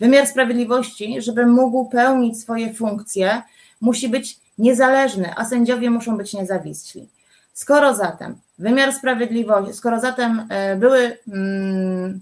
Wymiar 0.00 0.26
sprawiedliwości, 0.26 1.22
żeby 1.22 1.46
mógł 1.46 1.88
pełnić 1.88 2.40
swoje 2.40 2.74
funkcje, 2.74 3.42
musi 3.80 4.08
być 4.08 4.40
niezależny, 4.58 5.34
a 5.36 5.44
sędziowie 5.44 5.90
muszą 5.90 6.16
być 6.16 6.32
niezawiśli. 6.34 7.08
Skoro 7.52 7.94
zatem 7.94 8.36
wymiar 8.58 8.92
sprawiedliwości, 8.92 9.74
skoro 9.74 10.00
zatem 10.00 10.46
e, 10.48 10.76
były, 10.76 11.18
mm, 11.28 12.20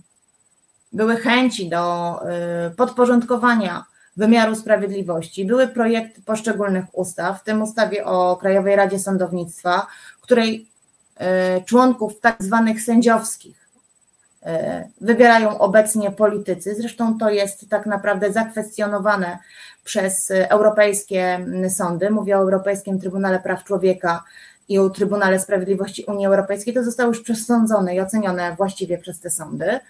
były 0.92 1.16
chęci 1.16 1.68
do 1.68 2.14
e, 2.22 2.70
podporządkowania 2.70 3.84
wymiaru 4.16 4.54
sprawiedliwości, 4.54 5.44
były 5.44 5.68
projekty 5.68 6.22
poszczególnych 6.22 6.84
ustaw, 6.92 7.40
w 7.40 7.44
tym 7.44 7.62
ustawie 7.62 8.04
o 8.04 8.36
Krajowej 8.36 8.76
Radzie 8.76 8.98
Sądownictwa, 8.98 9.86
której 10.20 10.66
e, 11.16 11.60
członków 11.60 12.20
tak 12.20 12.36
zwanych 12.42 12.82
sędziowskich 12.82 13.60
E, 14.46 14.88
wybierają 15.00 15.58
obecnie 15.58 16.10
politycy. 16.10 16.74
Zresztą 16.74 17.18
to 17.18 17.30
jest 17.30 17.68
tak 17.68 17.86
naprawdę 17.86 18.32
zakwestionowane 18.32 19.38
przez 19.84 20.14
europejskie 20.30 21.46
sądy. 21.76 22.10
Mówię 22.10 22.38
o 22.38 22.40
Europejskim 22.40 23.00
Trybunale 23.00 23.40
Praw 23.40 23.64
Człowieka 23.64 24.24
i 24.70 24.78
o 24.78 24.90
Trybunale 24.90 25.40
Sprawiedliwości 25.40 26.04
Unii 26.04 26.26
Europejskiej. 26.26 26.74
To 26.74 26.84
zostało 26.84 27.08
już 27.08 27.22
przesądzone 27.22 27.94
i 27.94 28.00
ocenione 28.00 28.56
właściwie 28.56 28.98
przez 28.98 29.20
te 29.20 29.30
sądy. 29.30 29.80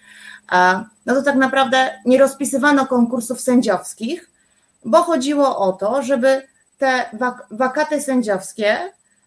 No 1.05 1.15
to 1.15 1.21
tak 1.21 1.35
naprawdę 1.35 1.89
nie 2.05 2.17
rozpisywano 2.17 2.87
konkursów 2.87 3.41
sędziowskich, 3.41 4.29
bo 4.85 5.03
chodziło 5.03 5.57
o 5.57 5.73
to, 5.73 6.03
żeby 6.03 6.41
te 6.77 7.05
wakaty 7.51 8.01
sędziowskie 8.01 8.77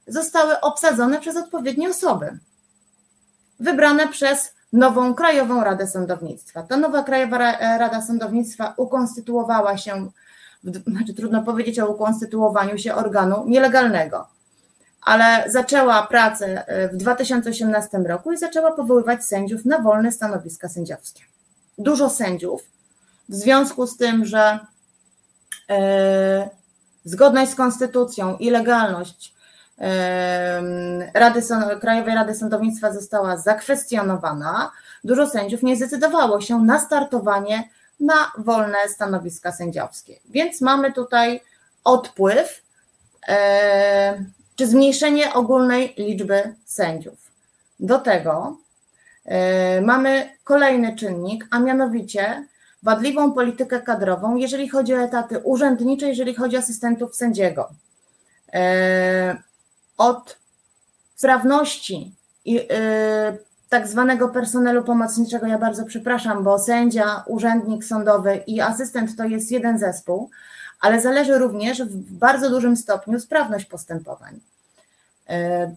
zostały 0.06 0.60
obsadzone 0.60 1.20
przez 1.20 1.36
odpowiednie 1.36 1.88
osoby, 1.90 2.38
wybrane 3.60 4.08
przez 4.08 4.54
nową 4.72 5.14
Krajową 5.14 5.64
Radę 5.64 5.86
Sądownictwa. 5.86 6.62
Ta 6.62 6.76
nowa 6.76 7.02
Krajowa 7.02 7.38
Rada 7.78 8.02
Sądownictwa 8.02 8.74
ukonstytuowała 8.76 9.76
się, 9.76 10.10
znaczy 10.86 11.14
trudno 11.14 11.42
powiedzieć 11.42 11.78
o 11.78 11.86
ukonstytuowaniu 11.86 12.78
się 12.78 12.94
organu 12.94 13.44
nielegalnego, 13.46 14.33
ale 15.04 15.44
zaczęła 15.50 16.06
pracę 16.06 16.66
e, 16.66 16.88
w 16.88 16.96
2018 16.96 17.98
roku 17.98 18.32
i 18.32 18.38
zaczęła 18.38 18.72
powoływać 18.72 19.24
sędziów 19.24 19.64
na 19.64 19.78
wolne 19.78 20.12
stanowiska 20.12 20.68
sędziowskie. 20.68 21.22
Dużo 21.78 22.10
sędziów, 22.10 22.62
w 23.28 23.34
związku 23.34 23.86
z 23.86 23.96
tym, 23.96 24.24
że 24.24 24.58
yy, 25.68 25.76
zgodność 27.04 27.52
z 27.52 27.54
konstytucją 27.54 28.36
i 28.36 28.50
legalność 28.50 29.34
Rady, 31.14 31.42
Krajowej 31.80 32.14
Rady 32.14 32.34
Sądownictwa 32.34 32.92
została 32.92 33.36
zakwestionowana, 33.36 34.72
dużo 35.04 35.30
sędziów 35.30 35.62
nie 35.62 35.76
zdecydowało 35.76 36.40
się 36.40 36.58
na 36.58 36.80
startowanie 36.80 37.68
na 38.00 38.32
wolne 38.38 38.78
stanowiska 38.88 39.52
sędziowskie. 39.52 40.20
Więc 40.30 40.60
mamy 40.60 40.92
tutaj 40.92 41.40
odpływ 41.84 42.62
czy 44.56 44.66
zmniejszenie 44.66 45.32
ogólnej 45.32 45.94
liczby 45.98 46.54
sędziów. 46.64 47.30
Do 47.80 47.98
tego 47.98 48.56
mamy 49.82 50.30
kolejny 50.44 50.96
czynnik, 50.96 51.46
a 51.50 51.58
mianowicie 51.58 52.44
wadliwą 52.82 53.32
politykę 53.32 53.80
kadrową, 53.80 54.36
jeżeli 54.36 54.68
chodzi 54.68 54.94
o 54.94 55.02
etaty 55.02 55.38
urzędnicze, 55.38 56.08
jeżeli 56.08 56.34
chodzi 56.34 56.56
o 56.56 56.58
asystentów 56.58 57.16
sędziego 57.16 57.68
od 59.96 60.36
sprawności 61.14 62.14
i 62.44 62.58
y, 62.60 62.64
tak 63.68 63.88
zwanego 63.88 64.28
personelu 64.28 64.84
pomocniczego, 64.84 65.46
ja 65.46 65.58
bardzo 65.58 65.84
przepraszam, 65.84 66.44
bo 66.44 66.58
sędzia, 66.58 67.24
urzędnik 67.26 67.84
sądowy 67.84 68.42
i 68.46 68.60
asystent 68.60 69.16
to 69.16 69.24
jest 69.24 69.50
jeden 69.50 69.78
zespół, 69.78 70.30
ale 70.84 71.00
zależy 71.00 71.38
również 71.38 71.82
w 71.82 72.12
bardzo 72.12 72.50
dużym 72.50 72.76
stopniu 72.76 73.20
sprawność 73.20 73.64
postępowań. 73.64 74.40
Y, 75.30 75.76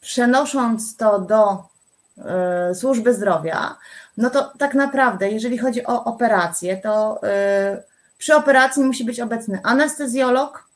przenosząc 0.00 0.96
to 0.96 1.18
do 1.18 1.64
y, 2.70 2.74
służby 2.74 3.14
zdrowia, 3.14 3.76
no 4.16 4.30
to 4.30 4.52
tak 4.58 4.74
naprawdę, 4.74 5.30
jeżeli 5.30 5.58
chodzi 5.58 5.86
o 5.86 6.04
operację, 6.04 6.76
to 6.76 7.20
przy 8.18 8.34
operacji 8.34 8.84
musi 8.84 9.04
być 9.04 9.20
obecny 9.20 9.60
anestezjolog, 9.62 10.68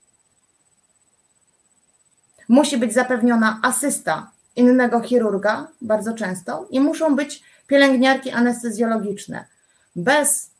musi 2.48 2.78
być 2.78 2.94
zapewniona 2.94 3.60
asysta 3.62 4.30
innego 4.56 5.00
chirurga 5.00 5.68
bardzo 5.80 6.14
często 6.14 6.66
i 6.70 6.80
muszą 6.80 7.16
być 7.16 7.42
pielęgniarki 7.66 8.30
anestezjologiczne. 8.30 9.44
Bez 9.96 10.55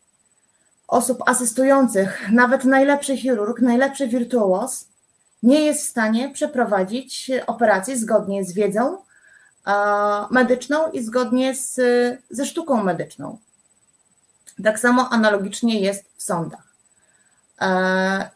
osób 0.89 1.23
asystujących, 1.27 2.33
nawet 2.33 2.65
najlepszy 2.65 3.17
chirurg, 3.17 3.61
najlepszy 3.61 4.09
wirtuoz 4.09 4.89
nie 5.43 5.61
jest 5.61 5.87
w 5.87 5.91
stanie 5.91 6.31
przeprowadzić 6.31 7.31
operacji 7.47 7.99
zgodnie 7.99 8.45
z 8.45 8.53
wiedzą 8.53 8.99
medyczną 10.31 10.91
i 10.91 11.03
zgodnie 11.03 11.55
z, 11.55 11.81
ze 12.31 12.47
sztuką 12.47 12.85
medyczną. 12.85 13.39
Tak 14.65 14.79
samo 14.79 15.09
analogicznie 15.09 15.81
jest 15.81 16.05
w 16.17 16.23
sądach. 16.23 16.67
E, 17.61 18.31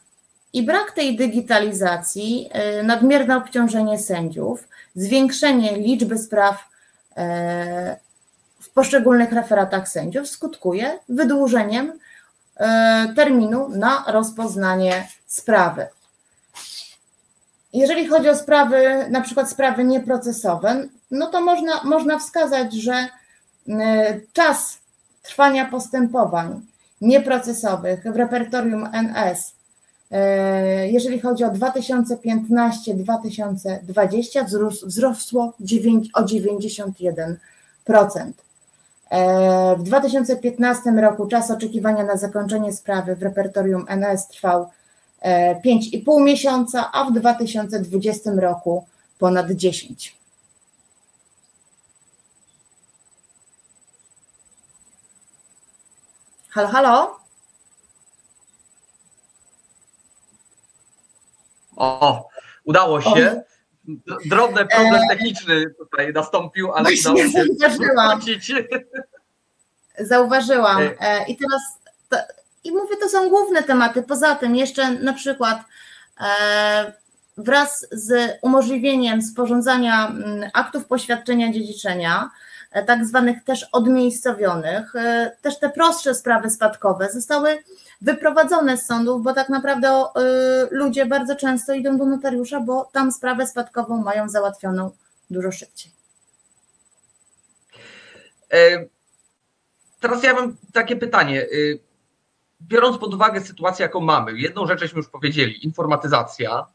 I 0.53 0.63
brak 0.63 0.93
tej 0.93 1.17
digitalizacji, 1.17 2.51
y, 2.81 2.83
nadmierne 2.83 3.37
obciążenie 3.37 3.99
sędziów, 3.99 4.69
zwiększenie 4.95 5.77
liczby 5.77 6.19
spraw 6.19 6.71
w 8.61 8.71
poszczególnych 8.75 9.33
referatach 9.33 9.89
sędziów 9.89 10.29
skutkuje 10.29 10.99
wydłużeniem 11.09 11.93
terminu 13.17 13.69
na 13.69 14.05
rozpoznanie 14.09 15.09
sprawy. 15.27 15.87
Jeżeli 17.73 18.07
chodzi 18.07 18.29
o 18.29 18.37
sprawy, 18.37 19.07
na 19.11 19.21
przykład 19.21 19.51
sprawy 19.51 19.85
nieprocesowe, 19.85 20.89
no 21.11 21.27
to 21.27 21.41
można, 21.41 21.85
można 21.85 22.19
wskazać, 22.19 22.75
że 22.75 23.09
czas 24.33 24.79
trwania 25.23 25.65
postępowań 25.65 26.61
nieprocesowych 27.01 28.03
w 28.03 28.17
repertorium 28.17 28.89
NS 28.93 29.53
E, 30.11 30.91
jeżeli 30.91 31.21
chodzi 31.21 31.45
o 31.45 31.51
2015-2020, 31.51 34.45
wzrosło 34.85 35.53
o 36.15 36.23
91%. 36.23 37.37
E, 39.11 39.77
w 39.77 39.83
2015 39.83 40.91
roku 40.91 41.27
czas 41.27 41.51
oczekiwania 41.51 42.05
na 42.05 42.17
zakończenie 42.17 42.73
sprawy 42.73 43.17
w 43.17 43.23
repertorium 43.23 43.85
NS 43.89 44.29
trwał 44.29 44.71
5,5 45.65 46.21
e, 46.21 46.25
miesiąca, 46.25 46.91
a 46.93 47.05
w 47.05 47.13
2020 47.13 48.31
roku 48.31 48.87
ponad 49.19 49.51
10. 49.51 50.21
Halo, 56.49 56.69
halo? 56.69 57.21
O, 61.77 62.29
udało 62.65 63.01
się. 63.01 63.43
Drobny 64.24 64.66
problem 64.66 65.01
techniczny 65.11 65.70
tutaj 65.78 66.12
nastąpił, 66.12 66.72
ale 66.72 66.91
udało 67.01 67.16
się 67.16 67.28
zauważyłam. 67.28 68.20
Zauważyłam. 69.99 70.82
E. 70.82 71.01
E, 71.01 71.24
I 71.28 71.36
teraz 71.36 71.62
to, 72.09 72.16
i 72.64 72.72
mówię, 72.72 72.97
to 73.01 73.09
są 73.09 73.28
główne 73.28 73.62
tematy. 73.62 74.03
Poza 74.03 74.34
tym 74.34 74.57
jeszcze 74.57 74.91
na 74.91 75.12
przykład 75.12 75.64
e, 76.20 76.93
wraz 77.36 77.86
z 77.93 78.38
umożliwieniem 78.43 79.22
sporządzania 79.22 80.09
mm, 80.09 80.51
aktów 80.55 80.86
poświadczenia 80.86 81.53
dziedziczenia, 81.53 82.30
tak 82.86 83.07
zwanych 83.07 83.45
też 83.45 83.66
odmiejscowionych, 83.72 84.93
też 85.43 85.59
te 85.59 85.70
prostsze 85.70 86.14
sprawy 86.14 86.51
spadkowe 86.51 87.11
zostały 87.12 87.59
wyprowadzone 88.01 88.77
z 88.77 88.87
sądów, 88.87 89.23
bo 89.23 89.35
tak 89.35 89.49
naprawdę 89.49 90.05
y, 90.05 90.69
ludzie 90.71 91.07
bardzo 91.07 91.37
często 91.37 91.75
idą 91.75 91.99
do 91.99 92.05
notariusza, 92.05 92.61
bo 92.61 92.91
tam 92.93 93.13
sprawę 93.13 93.47
spadkową 93.47 94.03
mają 94.03 94.29
załatwioną 94.29 94.91
dużo 95.31 95.53
szybciej. 95.53 95.93
E, 98.53 98.85
teraz 100.01 100.23
ja 100.23 100.35
mam 100.35 100.57
takie 100.73 100.97
pytanie. 100.97 101.43
Y, 101.43 101.81
biorąc 102.63 102.99
pod 102.99 103.15
uwagę 103.15 103.41
sytuację, 103.41 103.83
jaką 103.83 104.01
mamy, 104.01 104.39
jedną 104.39 104.67
rzecz 104.67 104.81
żeśmy 104.81 104.97
już 104.97 105.09
powiedzieli, 105.09 105.65
informatyzacja. 105.65 106.67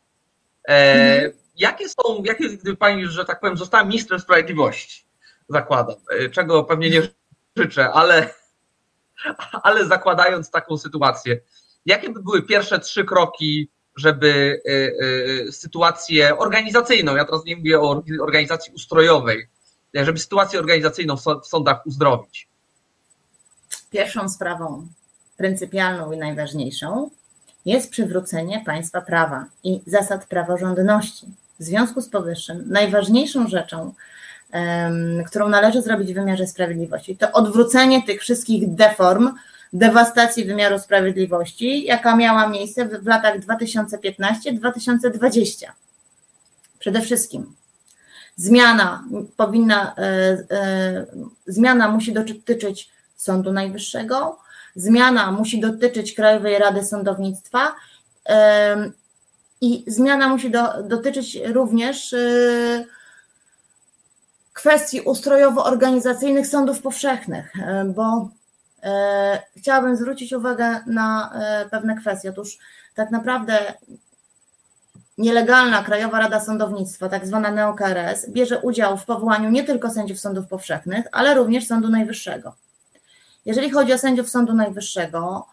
E, 0.67 0.93
mhm. 0.93 1.31
Jakie 1.57 1.89
są, 1.89 2.23
jakie, 2.23 2.49
gdyby 2.49 2.77
pani, 2.77 3.07
że 3.07 3.25
tak 3.25 3.39
powiem, 3.39 3.57
została 3.57 3.83
ministrem 3.83 4.19
sprawiedliwości, 4.19 5.05
zakładam, 5.49 5.95
e, 6.09 6.29
czego 6.29 6.63
pewnie 6.63 6.89
nie 6.89 7.01
życzę, 7.57 7.91
ale 7.91 8.33
ale 9.63 9.85
zakładając 9.85 10.51
taką 10.51 10.77
sytuację, 10.77 11.39
jakie 11.85 12.09
by 12.09 12.23
były 12.23 12.41
pierwsze 12.41 12.79
trzy 12.79 13.05
kroki, 13.05 13.69
żeby 13.95 14.61
y, 14.67 14.71
y, 15.47 15.51
sytuację 15.51 16.37
organizacyjną, 16.37 17.15
ja 17.15 17.25
teraz 17.25 17.45
nie 17.45 17.55
mówię 17.55 17.79
o 17.79 18.03
organizacji 18.21 18.73
ustrojowej, 18.73 19.47
żeby 19.93 20.19
sytuację 20.19 20.59
organizacyjną 20.59 21.17
w 21.17 21.47
sądach 21.47 21.85
uzdrowić? 21.85 22.47
Pierwszą 23.91 24.29
sprawą 24.29 24.87
pryncypialną 25.37 26.11
i 26.11 26.17
najważniejszą 26.17 27.09
jest 27.65 27.91
przywrócenie 27.91 28.63
państwa 28.65 29.01
prawa 29.01 29.45
i 29.63 29.81
zasad 29.87 30.25
praworządności. 30.25 31.27
W 31.59 31.63
związku 31.63 32.01
z 32.01 32.09
powyższym 32.09 32.63
najważniejszą 32.67 33.47
rzeczą, 33.47 33.93
którą 35.27 35.49
należy 35.49 35.81
zrobić 35.81 36.11
w 36.11 36.15
wymiarze 36.15 36.47
sprawiedliwości. 36.47 37.17
To 37.17 37.31
odwrócenie 37.31 38.03
tych 38.03 38.21
wszystkich 38.21 38.75
deform, 38.75 39.31
dewastacji 39.73 40.45
wymiaru 40.45 40.79
sprawiedliwości, 40.79 41.83
jaka 41.83 42.15
miała 42.15 42.47
miejsce 42.47 42.85
w 42.85 43.07
latach 43.07 43.39
2015-2020. 43.39 45.65
Przede 46.79 47.01
wszystkim 47.01 47.55
zmiana 48.35 49.03
powinna, 49.37 49.95
e, 49.97 50.01
e, 50.51 51.05
zmiana 51.47 51.91
musi 51.91 52.13
dotyczyć 52.13 52.89
Sądu 53.15 53.53
Najwyższego, 53.53 54.39
zmiana 54.75 55.31
musi 55.31 55.59
dotyczyć 55.59 56.13
Krajowej 56.13 56.59
Rady 56.59 56.85
Sądownictwa 56.85 57.75
i 59.61 59.83
zmiana 59.87 60.29
musi 60.29 60.51
do, 60.51 60.83
dotyczyć 60.83 61.39
również 61.45 62.13
e, 62.13 62.85
kwestii 64.55 65.01
ustrojowo-organizacyjnych 65.01 66.45
sądów 66.45 66.81
powszechnych, 66.81 67.53
e, 67.59 67.85
bo 67.85 68.29
e, 68.83 69.41
chciałabym 69.57 69.95
zwrócić 69.95 70.33
uwagę 70.33 70.79
na 70.87 71.31
e, 71.33 71.69
pewne 71.69 71.95
kwestie. 71.95 72.29
Otóż 72.29 72.57
tak 72.95 73.11
naprawdę 73.11 73.73
nielegalna 75.17 75.83
Krajowa 75.83 76.19
Rada 76.19 76.39
Sądownictwa, 76.39 77.09
tak 77.09 77.27
zwana 77.27 77.51
NeoKRS, 77.51 78.29
bierze 78.29 78.59
udział 78.59 78.97
w 78.97 79.05
powołaniu 79.05 79.49
nie 79.49 79.63
tylko 79.63 79.89
sędziów 79.89 80.19
sądów 80.19 80.47
powszechnych, 80.47 81.05
ale 81.11 81.33
również 81.33 81.67
Sądu 81.67 81.89
Najwyższego. 81.89 82.55
Jeżeli 83.45 83.69
chodzi 83.69 83.93
o 83.93 83.97
sędziów 83.97 84.29
Sądu 84.29 84.53
Najwyższego, 84.53 85.47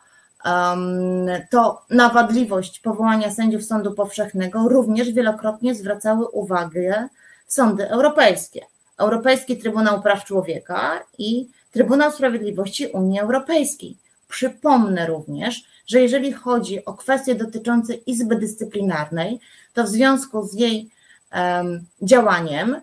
to 1.50 1.82
na 1.90 2.08
wadliwość 2.08 2.80
powołania 2.80 3.30
sędziów 3.30 3.64
Sądu 3.64 3.94
Powszechnego 3.94 4.68
również 4.68 5.12
wielokrotnie 5.12 5.74
zwracały 5.74 6.28
uwagę 6.28 7.08
sądy 7.46 7.88
europejskie. 7.88 8.71
Europejski 8.96 9.56
Trybunał 9.56 10.02
Praw 10.02 10.24
Człowieka 10.24 11.00
i 11.18 11.48
Trybunał 11.70 12.12
Sprawiedliwości 12.12 12.86
Unii 12.86 13.20
Europejskiej. 13.20 13.96
Przypomnę 14.28 15.06
również, 15.06 15.64
że 15.86 16.00
jeżeli 16.00 16.32
chodzi 16.32 16.84
o 16.84 16.94
kwestie 16.94 17.34
dotyczące 17.34 17.94
Izby 17.94 18.36
Dyscyplinarnej, 18.36 19.40
to 19.74 19.84
w 19.84 19.88
związku 19.88 20.42
z 20.46 20.54
jej 20.54 20.90
um, 21.34 21.86
działaniem 22.02 22.70
um, 22.70 22.80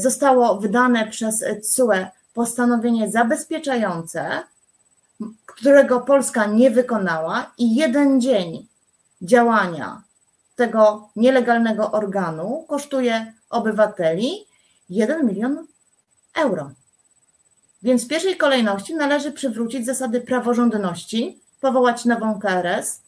zostało 0.00 0.60
wydane 0.60 1.06
przez 1.06 1.44
CUE 1.74 2.06
postanowienie 2.34 3.10
zabezpieczające, 3.10 4.42
którego 5.46 6.00
Polska 6.00 6.46
nie 6.46 6.70
wykonała, 6.70 7.52
i 7.58 7.74
jeden 7.74 8.20
dzień 8.20 8.66
działania 9.22 10.02
tego 10.56 11.08
nielegalnego 11.16 11.92
organu 11.92 12.64
kosztuje 12.68 13.32
obywateli 13.50 14.47
1 14.88 15.26
milion 15.26 15.66
euro. 16.34 16.70
Więc 17.82 18.04
w 18.04 18.08
pierwszej 18.08 18.36
kolejności 18.36 18.94
należy 18.94 19.32
przywrócić 19.32 19.86
zasady 19.86 20.20
praworządności, 20.20 21.40
powołać 21.60 22.04
nową 22.04 22.40
KRS, 22.40 23.02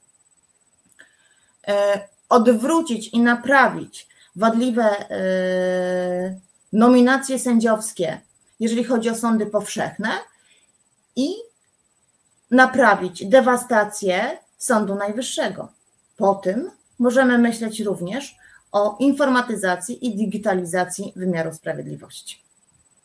e, 1.68 2.08
odwrócić 2.28 3.08
i 3.08 3.20
naprawić 3.20 4.08
wadliwe 4.36 5.10
e, 5.10 6.40
nominacje 6.72 7.38
sędziowskie, 7.38 8.20
jeżeli 8.60 8.84
chodzi 8.84 9.10
o 9.10 9.14
sądy 9.14 9.46
powszechne, 9.46 10.10
i 11.16 11.34
naprawić 12.50 13.26
dewastację 13.26 14.38
Sądu 14.58 14.94
Najwyższego. 14.94 15.72
Po 16.16 16.34
tym 16.34 16.70
możemy 16.98 17.38
myśleć 17.38 17.80
również 17.80 18.36
o 18.72 18.96
informatyzacji 19.00 20.06
i 20.06 20.16
digitalizacji 20.16 21.12
wymiaru 21.16 21.52
sprawiedliwości. 21.52 22.42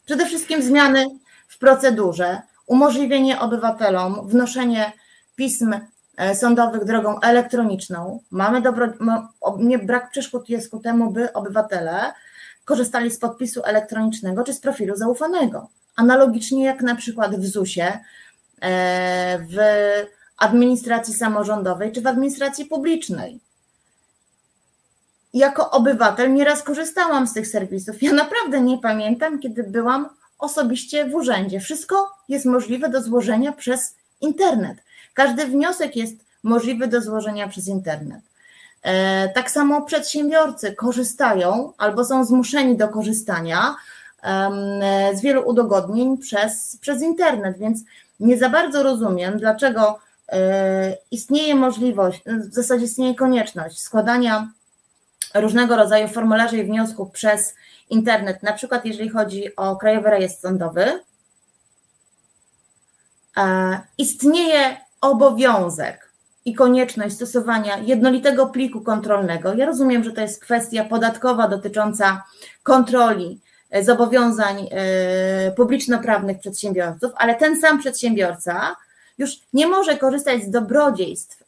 Przede 0.05 0.25
wszystkim 0.25 0.63
zmiany 0.63 1.05
w 1.47 1.57
procedurze, 1.57 2.41
umożliwienie 2.67 3.39
obywatelom 3.39 4.27
wnoszenie 4.27 4.91
pism 5.35 5.75
e, 6.17 6.35
sądowych 6.35 6.85
drogą 6.85 7.19
elektroniczną. 7.19 8.19
Mamy 8.31 8.61
dobro, 8.61 8.87
nie, 9.59 9.79
brak 9.79 10.11
przeszkód 10.11 10.49
jest 10.49 10.71
ku 10.71 10.79
temu, 10.79 11.11
by 11.11 11.33
obywatele 11.33 12.13
korzystali 12.65 13.11
z 13.11 13.19
podpisu 13.19 13.63
elektronicznego 13.63 14.43
czy 14.43 14.53
z 14.53 14.59
profilu 14.59 14.95
zaufanego. 14.95 15.69
Analogicznie 15.95 16.65
jak 16.65 16.81
na 16.81 16.95
przykład 16.95 17.35
w 17.35 17.45
ZUS-ie, 17.45 17.99
e, 18.61 19.39
w 19.39 19.57
administracji 20.37 21.13
samorządowej 21.13 21.91
czy 21.91 22.01
w 22.01 22.07
administracji 22.07 22.65
publicznej 22.65 23.39
jako 25.35 25.71
obywatel 25.71 26.33
nieraz 26.33 26.63
korzystałam 26.63 27.27
z 27.27 27.33
tych 27.33 27.47
serwisów. 27.47 28.03
Ja 28.03 28.13
naprawdę 28.13 28.61
nie 28.61 28.77
pamiętam, 28.77 29.39
kiedy 29.39 29.63
byłam 29.63 30.09
osobiście 30.39 31.09
w 31.09 31.15
urzędzie. 31.15 31.59
Wszystko 31.59 32.11
jest 32.29 32.45
możliwe 32.45 32.89
do 32.89 33.01
złożenia 33.01 33.51
przez 33.51 33.95
internet. 34.21 34.77
Każdy 35.13 35.45
wniosek 35.45 35.95
jest 35.95 36.15
możliwy 36.43 36.87
do 36.87 37.01
złożenia 37.01 37.47
przez 37.47 37.67
internet. 37.67 38.21
E, 38.81 39.29
tak 39.29 39.51
samo 39.51 39.81
przedsiębiorcy 39.81 40.73
korzystają 40.73 41.73
albo 41.77 42.05
są 42.05 42.25
zmuszeni 42.25 42.77
do 42.77 42.87
korzystania 42.87 43.75
z 45.13 45.21
wielu 45.21 45.47
udogodnień 45.47 46.17
przez, 46.17 46.77
przez 46.81 47.01
internet, 47.01 47.57
więc 47.57 47.79
nie 48.19 48.37
za 48.37 48.49
bardzo 48.49 48.83
rozumiem, 48.83 49.39
dlaczego 49.39 49.99
e, 50.29 50.97
istnieje 51.11 51.55
możliwość, 51.55 52.21
w 52.25 52.53
zasadzie 52.53 52.85
istnieje 52.85 53.15
konieczność 53.15 53.81
składania 53.81 54.49
różnego 55.35 55.75
rodzaju 55.75 56.07
formularzy 56.07 56.57
i 56.57 56.63
wniosków 56.63 57.11
przez 57.11 57.55
internet, 57.89 58.43
na 58.43 58.53
przykład 58.53 58.85
jeżeli 58.85 59.09
chodzi 59.09 59.55
o 59.55 59.75
Krajowy 59.75 60.09
Rejestr 60.09 60.41
Sądowy, 60.41 60.99
e, 63.37 63.79
istnieje 63.97 64.77
obowiązek 65.01 66.11
i 66.45 66.53
konieczność 66.53 67.15
stosowania 67.15 67.77
jednolitego 67.77 68.47
pliku 68.47 68.81
kontrolnego. 68.81 69.53
Ja 69.53 69.65
rozumiem, 69.65 70.03
że 70.03 70.11
to 70.11 70.21
jest 70.21 70.41
kwestia 70.41 70.83
podatkowa 70.83 71.47
dotycząca 71.47 72.23
kontroli 72.63 73.41
e, 73.71 73.83
zobowiązań 73.83 74.67
e, 74.71 75.51
publiczno-prawnych 75.51 76.39
przedsiębiorców, 76.39 77.11
ale 77.15 77.35
ten 77.35 77.61
sam 77.61 77.79
przedsiębiorca 77.79 78.75
już 79.17 79.31
nie 79.53 79.67
może 79.67 79.97
korzystać 79.97 80.43
z 80.43 80.49
dobrodziejstw 80.49 81.43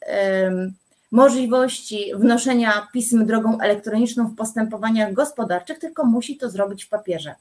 możliwości 1.10 2.12
wnoszenia 2.14 2.88
pism 2.92 3.26
drogą 3.26 3.60
elektroniczną 3.60 4.26
w 4.26 4.36
postępowaniach 4.36 5.12
gospodarczych, 5.12 5.78
tylko 5.78 6.04
musi 6.04 6.36
to 6.36 6.50
zrobić 6.50 6.84
w 6.84 6.88
papierze. 6.88 7.34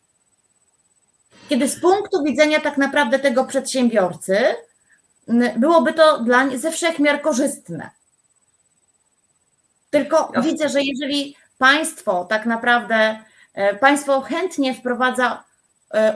Kiedy 1.50 1.68
z 1.68 1.80
punktu 1.80 2.24
widzenia 2.24 2.62
tak 2.62 2.78
naprawdę 2.78 3.20
tego 3.20 3.46
przedsiębiorcy 3.46 4.38
byłoby 5.58 5.94
to 5.94 6.20
dla 6.20 6.58
ze 6.58 6.72
wszechmiar 6.72 7.22
korzystne. 7.22 7.90
Tylko 9.90 10.32
widzę, 10.44 10.70
że 10.70 10.82
jeżeli 10.82 11.36
państwo 11.58 12.26
tak 12.26 12.46
naprawdę, 12.46 13.20
e, 13.54 13.76
państwo 13.76 14.22
chętnie 14.22 14.74
wprowadza 14.74 15.44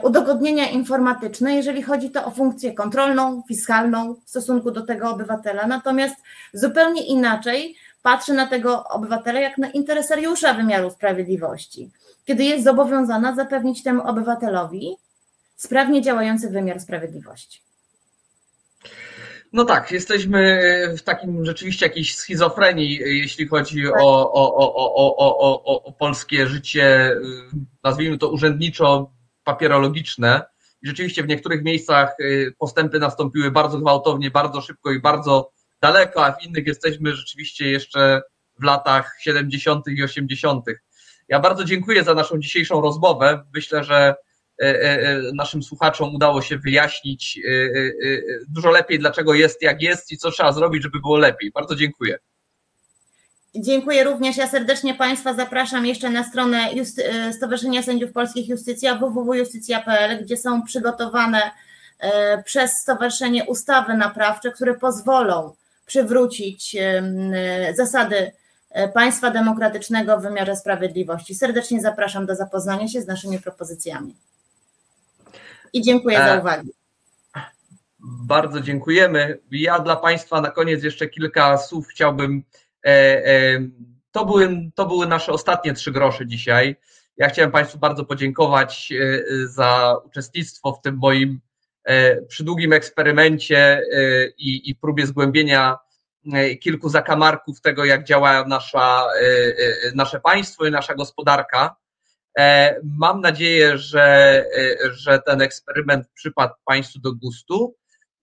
udogodnienia 0.02 0.70
informatyczne, 0.70 1.54
jeżeli 1.54 1.82
chodzi 1.82 2.10
to 2.10 2.24
o 2.24 2.30
funkcję 2.30 2.72
kontrolną, 2.72 3.42
fiskalną 3.48 4.14
w 4.14 4.30
stosunku 4.30 4.70
do 4.70 4.86
tego 4.86 5.10
obywatela, 5.10 5.66
natomiast 5.66 6.16
zupełnie 6.52 7.06
inaczej 7.06 7.76
patrzy 8.02 8.32
na 8.32 8.46
tego 8.46 8.84
obywatela 8.84 9.40
jak 9.40 9.58
na 9.58 9.70
interesariusza 9.70 10.54
wymiaru 10.54 10.90
sprawiedliwości, 10.90 11.90
kiedy 12.24 12.44
jest 12.44 12.64
zobowiązana 12.64 13.34
zapewnić 13.34 13.82
temu 13.82 14.02
obywatelowi 14.02 14.96
sprawnie 15.56 16.02
działający 16.02 16.50
wymiar 16.50 16.80
sprawiedliwości. 16.80 17.60
No 19.52 19.64
tak, 19.64 19.92
jesteśmy 19.92 20.60
w 20.98 21.02
takim 21.02 21.44
rzeczywiście 21.44 21.86
jakiejś 21.86 22.16
schizofrenii, 22.16 23.00
jeśli 23.04 23.48
chodzi 23.48 23.88
o, 23.88 24.32
o, 24.32 24.54
o, 24.54 24.74
o, 24.74 25.16
o, 25.16 25.64
o, 25.64 25.82
o 25.84 25.92
polskie 25.92 26.46
życie, 26.46 27.16
nazwijmy 27.84 28.18
to 28.18 28.28
urzędniczo 28.28 29.10
papierologiczne. 29.44 30.42
I 30.82 30.88
rzeczywiście 30.88 31.22
w 31.22 31.28
niektórych 31.28 31.64
miejscach 31.64 32.16
postępy 32.58 32.98
nastąpiły 32.98 33.50
bardzo 33.50 33.78
gwałtownie, 33.78 34.30
bardzo 34.30 34.60
szybko 34.60 34.92
i 34.92 35.00
bardzo 35.00 35.52
daleko, 35.82 36.26
a 36.26 36.32
w 36.32 36.42
innych 36.44 36.66
jesteśmy 36.66 37.16
rzeczywiście 37.16 37.70
jeszcze 37.70 38.22
w 38.60 38.64
latach 38.64 39.16
70. 39.20 39.88
i 39.88 40.02
80. 40.02 40.64
Ja 41.28 41.40
bardzo 41.40 41.64
dziękuję 41.64 42.04
za 42.04 42.14
naszą 42.14 42.38
dzisiejszą 42.38 42.80
rozmowę. 42.80 43.44
Myślę, 43.54 43.84
że 43.84 44.14
E, 44.62 44.64
e, 44.64 45.00
e, 45.00 45.32
naszym 45.34 45.62
słuchaczom 45.62 46.14
udało 46.14 46.42
się 46.42 46.58
wyjaśnić 46.58 47.40
dużo 48.48 48.70
lepiej, 48.70 48.98
dlaczego 48.98 49.34
jest 49.34 49.62
jak 49.62 49.82
jest 49.82 50.12
i 50.12 50.16
co 50.16 50.30
trzeba 50.30 50.52
zrobić, 50.52 50.82
żeby 50.82 51.00
było 51.00 51.18
lepiej. 51.18 51.50
Bardzo 51.50 51.74
dziękuję. 51.74 52.18
Dziękuję 53.54 54.04
również. 54.04 54.36
Ja 54.36 54.48
serdecznie 54.48 54.94
Państwa 54.94 55.34
zapraszam 55.34 55.86
jeszcze 55.86 56.10
na 56.10 56.24
stronę 56.24 56.68
Stowarzyszenia 57.32 57.82
Sędziów 57.82 58.12
Polskich 58.12 58.48
Justycja 58.48 58.94
www.justycja.pl, 58.94 60.24
gdzie 60.24 60.36
są 60.36 60.62
przygotowane 60.62 61.50
przez 62.44 62.72
Stowarzyszenie 62.72 63.44
ustawy 63.44 63.94
naprawcze, 63.94 64.52
które 64.52 64.74
pozwolą 64.74 65.54
przywrócić 65.86 66.76
zasady 67.74 68.32
państwa 68.94 69.30
demokratycznego 69.30 70.18
w 70.18 70.22
wymiarze 70.22 70.56
sprawiedliwości. 70.56 71.34
Serdecznie 71.34 71.80
zapraszam 71.80 72.26
do 72.26 72.36
zapoznania 72.36 72.88
się 72.88 73.00
z 73.00 73.06
naszymi 73.06 73.40
propozycjami. 73.40 74.14
I 75.72 75.82
dziękuję 75.82 76.18
za 76.18 76.34
e, 76.34 76.40
uwagę. 76.40 76.68
Bardzo 78.00 78.60
dziękujemy. 78.60 79.38
Ja 79.50 79.78
dla 79.78 79.96
Państwa 79.96 80.40
na 80.40 80.50
koniec 80.50 80.82
jeszcze 80.84 81.06
kilka 81.06 81.58
słów 81.58 81.86
chciałbym. 81.88 82.42
E, 82.86 82.90
e, 83.26 83.60
to 84.10 84.24
były, 84.24 84.70
to 84.74 84.86
były 84.86 85.06
nasze 85.06 85.32
ostatnie 85.32 85.72
trzy 85.72 85.92
grosze 85.92 86.26
dzisiaj. 86.26 86.76
Ja 87.16 87.28
chciałem 87.28 87.50
Państwu 87.50 87.78
bardzo 87.78 88.04
podziękować 88.04 88.92
za 89.44 89.96
uczestnictwo 90.04 90.72
w 90.72 90.80
tym 90.80 90.96
moim 90.96 91.40
przydługim 92.28 92.72
eksperymencie 92.72 93.82
i, 94.38 94.70
i 94.70 94.74
próbie 94.74 95.06
zgłębienia 95.06 95.78
kilku 96.60 96.88
zakamarków 96.88 97.60
tego, 97.60 97.84
jak 97.84 98.04
działa 98.04 98.44
nasza, 98.44 99.06
nasze 99.94 100.20
państwo 100.20 100.66
i 100.66 100.70
nasza 100.70 100.94
gospodarka. 100.94 101.76
E, 102.38 102.76
mam 102.84 103.20
nadzieję, 103.20 103.78
że, 103.78 104.04
e, 104.56 104.92
że 104.92 105.18
ten 105.18 105.42
eksperyment 105.42 106.08
przypadł 106.14 106.54
Państwu 106.64 107.00
do 107.00 107.12
gustu. 107.12 107.76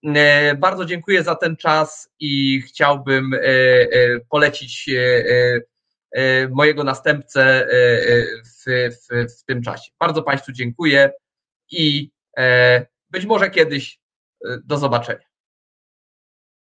E, 0.06 0.56
bardzo 0.56 0.86
dziękuję 0.86 1.24
za 1.24 1.36
ten 1.36 1.56
czas 1.56 2.10
i 2.20 2.62
chciałbym 2.62 3.32
polecić 4.30 4.90
mojego 6.50 6.84
następcę 6.84 7.68
w, 8.46 8.92
w, 8.92 9.34
w 9.40 9.44
tym 9.46 9.62
czasie. 9.62 9.92
Bardzo 10.00 10.24
Państwu 10.24 10.52
dziękuję 10.52 11.12
i 11.72 12.12
być 13.10 13.26
może 13.26 13.50
kiedyś 13.50 14.00
do 14.64 14.78
zobaczenia. 14.78 15.29